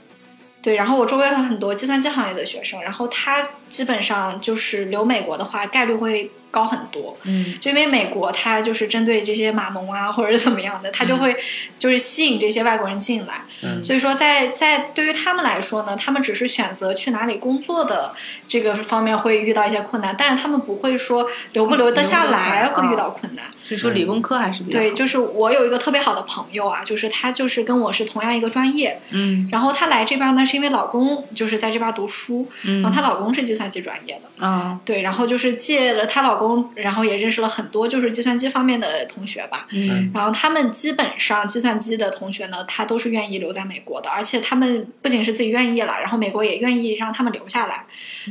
[0.65, 7.17] 对，然后我周围有很多计算机行业的学生，然后他基本上就是留美国的话，概率会高很多。
[7.25, 11.37] 嗯就因为美国它就是针对这些码农啊或者怎么样的，它就会
[11.77, 13.43] 就是吸引这些外国人进来。
[13.63, 18.15] 嗯所以说在在对于他们来说呢，他们只是选择去哪里工作的
[18.47, 23.45] 这个方面会遇到一些困难，但是他们不会说留不留得下来会遇到困难。
[23.65, 34.45] 所以说理工科还是比较对，就是我有一个特别好的朋友啊，就是他就是跟我是同样一个专业，嗯然后她来这边呢是因为老公就是在这边读书，嗯然后她老公是计算机专业的。
[34.45, 39.67] 啊对，然后就是借了她老公，然后也认识了很多就是计算机方面的同学吧。
[39.71, 47.85] 嗯然后他们基本上计算机的同学呢，他都是愿意留在美国的，而且他们不仅是自己愿意了，然后美国也愿意让他们留下来。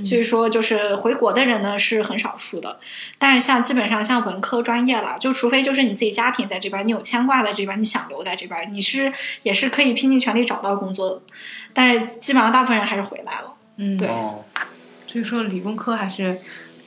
[0.03, 2.79] 所以说，就是回国的人呢是很少数的。
[3.17, 9.11] 但是像基本上像文科专业了，就除非就是你自己家庭在这边，你有牵挂在这边，你想留在这边，你是
[9.43, 11.21] 也是可以拼尽全力找到工作的。
[11.73, 13.53] 但是基本上大部分人还是回来了。
[13.77, 14.43] 嗯对哦，
[15.13, 16.39] 所以说理工科还是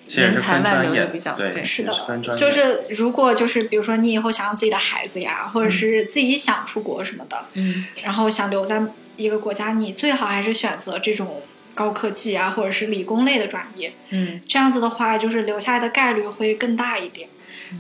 [0.09, 1.93] 人才外流的比较对，对是的
[2.37, 8.83] 就是如果就是比如说你以后想让自己的孩子呀，或者是自己想出国什么的，嗯然后想留在
[9.15, 11.41] 一个国家，你最好还是选择这种
[11.73, 13.93] 高科技啊，或者是理工类的专业。
[14.11, 17.29] 嗯这样子的话，就是留下来的概率会更大一点。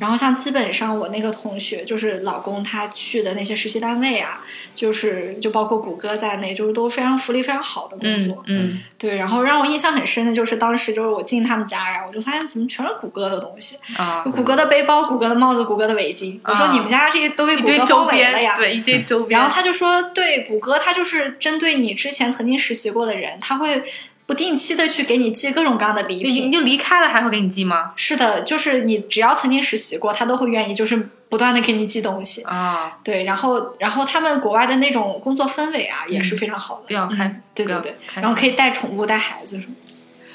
[0.00, 8.44] 然后像基本上我那个同学，就是老公他去的那些实习单位啊，就是就包括谷歌在内，就是都非常福利非常好的工嗯作。
[8.46, 16.38] 嗯对，然后让我印象很深的就是当时就是我进他们家呀，我就发现怎么全是谷歌的东西，啊就，谷歌的背包、谷歌的帽子、谷歌的围巾。
[16.44, 18.56] 我说啊你们家这些都被谷歌包周围了呀。
[18.56, 23.82] 对一堆周边，然后他就说，对，谷歌它就是针对你之前曾经实习过的人，他会
[24.26, 26.30] 不定期的去给你寄各种各样的礼品。
[26.30, 27.92] 你你就离开了还会给你寄吗？
[27.96, 32.42] 是的，就是你只要曾经实习过，他都会愿意就是不断的给你寄东西。
[32.42, 36.82] 啊，对，然后然后他们国外的那种工作氛围啊，也是非常好的。
[36.88, 39.92] 比较开嗯，对对对，然后可以带宠物、带孩子什么的。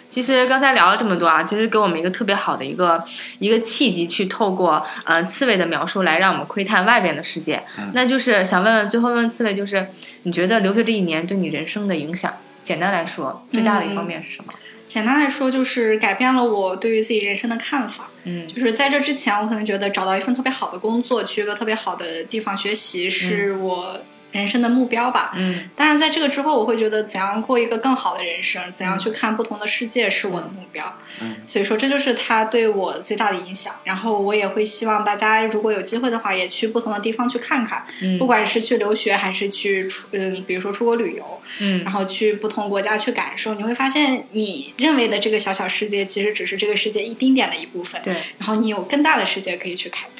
[0.09, 3.01] 其实刚才聊了这么多啊，其实给我们一个特别好的一个
[3.39, 7.63] 一个契机，去透过呃刺猬的描述来让我们窥探外边的世界。
[7.79, 9.87] 嗯那就是想问问，最后问问刺猬，就是
[10.23, 12.33] 你觉得留学这一年对你人生的影响，
[12.63, 14.53] 简单来说，最大的一方面是什么？
[14.87, 18.09] 简单来说，就是改变了我对于自己人生的看法。
[18.23, 23.99] 嗯就是在这之前，我可能觉得找到一份特别好的工作，去一个特别好的地方学习是我
[24.31, 25.33] 人生的目标吧。
[25.35, 30.97] 嗯当然，在这个之后，我会觉得怎样过一个更好的人生，怎样去看不同的世界是我的目标。
[31.21, 33.75] 嗯，所以说这就是他对我最大的影响。
[33.83, 48.01] 然后我也会希望大家如果有机会的话，也去不同的地方去看看，嗯不管是去留学还是去出，嗯，比如说出国旅游，嗯然后去不同国家去感受，你会发现你认为的这个小小世界，其实只是这个世界一丁点的一部分。
[48.01, 50.10] 对，然后你有更大的世界可以去开拓。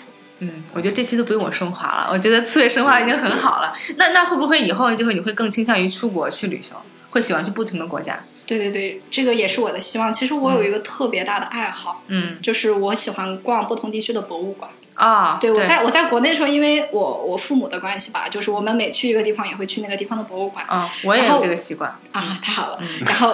[0.42, 3.74] 嗯，我觉得这期都不用我升华了，我觉得刺猬升华已经很好了。
[3.96, 6.76] 那那会不会以后就是你会更倾向于出国去旅行，
[7.12, 8.20] 会喜欢去不同的国家？
[8.46, 10.12] 对对对，这个也是我的希望。
[10.12, 14.70] 其实我有一个特别大的爱好，嗯就是我喜欢逛不同地区的博物馆。
[14.96, 20.66] 啊，对我在我在国内的时候，因为我我父母的关系吧，就是我们每去一个地方也会去那个地方的博物馆。
[20.68, 21.90] 啊，我也有这个习惯。
[22.12, 22.78] 啊，太好了！
[22.82, 23.34] 嗯然后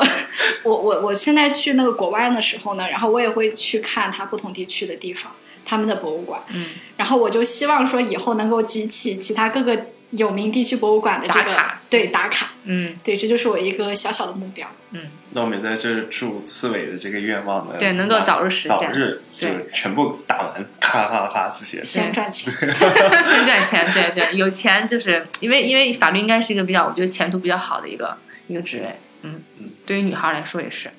[0.64, 5.32] 我我我现在去那个国外的时候呢，然后我也会去看它不同地区的地方，
[5.68, 6.42] 他们的博物馆。
[6.54, 6.70] 嗯。
[6.96, 11.82] 然后我就希望说以后能够集齐其他各个有名地区博物馆的这个打卡。
[11.90, 14.68] 对打卡，嗯，对，这就是我一个小小的目标。
[14.92, 15.02] 嗯。
[15.32, 18.78] 那我们在这祝刺猬的这个愿望呢，对能够早日实现。
[18.78, 21.84] 早日就全部打完，咔咔咔这些。
[21.84, 28.88] 先赚钱， 先赚钱，对对，有钱就是因为因为法律应该是一个比较，我觉得前途比较好的一个一个职位，
[29.22, 29.42] 嗯。
[29.60, 30.90] 嗯，对于女孩来说也是。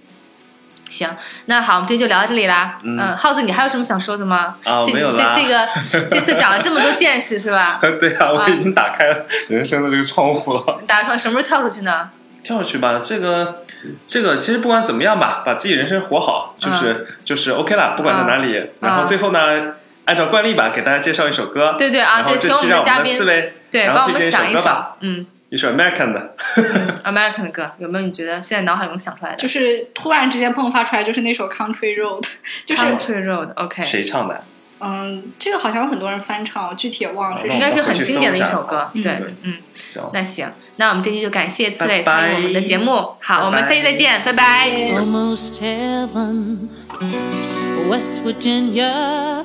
[0.91, 1.09] 行，
[1.47, 2.79] 那好，我们这就聊到这里啦。
[2.83, 4.57] 嗯耗子，你还有什么想说的吗？
[4.65, 5.69] 这啊没有啦这这个
[6.11, 7.79] 这次长了这么多见识是吧？
[8.01, 10.81] 对啊，我已经打开了人生的这个窗户了。
[10.87, 12.11] 打算什么时候跳出去呢？
[12.43, 13.63] 跳出去吧，这个
[14.07, 18.71] 这个其实不管怎么样吧，把自己人生活好，就是、就是 OK 啦，不管在哪里。
[18.81, 19.75] 然后最后呢，
[20.07, 21.75] 按照惯例吧，给大家介绍一首歌。
[21.77, 24.71] 对对啊，对，请我这期让我们的嘉宾对帮我们想一首
[25.01, 26.35] 嗯一首 American 的。
[27.05, 28.07] ，American 的歌有没有？
[28.07, 29.37] 你觉得现在脑海中想出来的？
[29.37, 32.23] 就是突然之间迸发出来，就是那首《Country Road》，
[32.65, 34.43] 就是 Country Road，OK，谁唱的？
[34.81, 37.45] 嗯，这个好像有很多人翻唱，我具体也忘了。
[37.49, 38.89] 应该是很经典的一首歌。
[38.95, 43.15] 嗯对对，嗯，行，那行，那我们这期就感谢刺猬参与我们的节目。
[43.21, 44.69] 好，我们下期再见，拜拜。
[44.93, 46.69] Almost heaven,
[47.91, 49.45] West Virginia,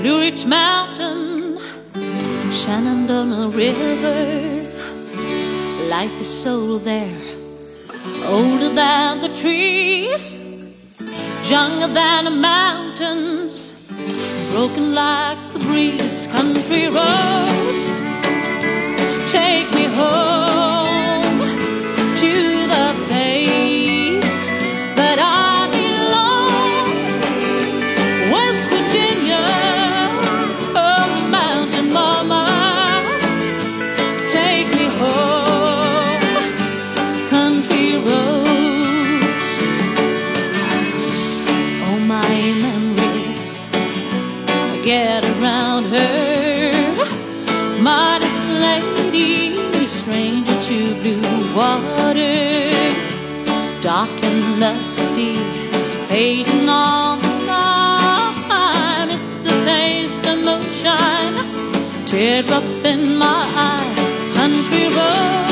[0.00, 1.35] Blue Ridge Mountain,
[2.50, 4.66] Shenandoah River.
[5.88, 7.22] Life is so there,
[8.26, 10.38] older than the trees,
[11.50, 13.72] younger than the mountains,
[14.52, 16.26] broken like the breeze.
[16.26, 17.86] Country roads,
[19.30, 20.65] take me home
[56.16, 59.04] fading on the sky.
[59.06, 61.36] Miss the taste of moonshine,
[62.06, 63.92] teardrop in my eye.
[64.34, 65.45] Country roads,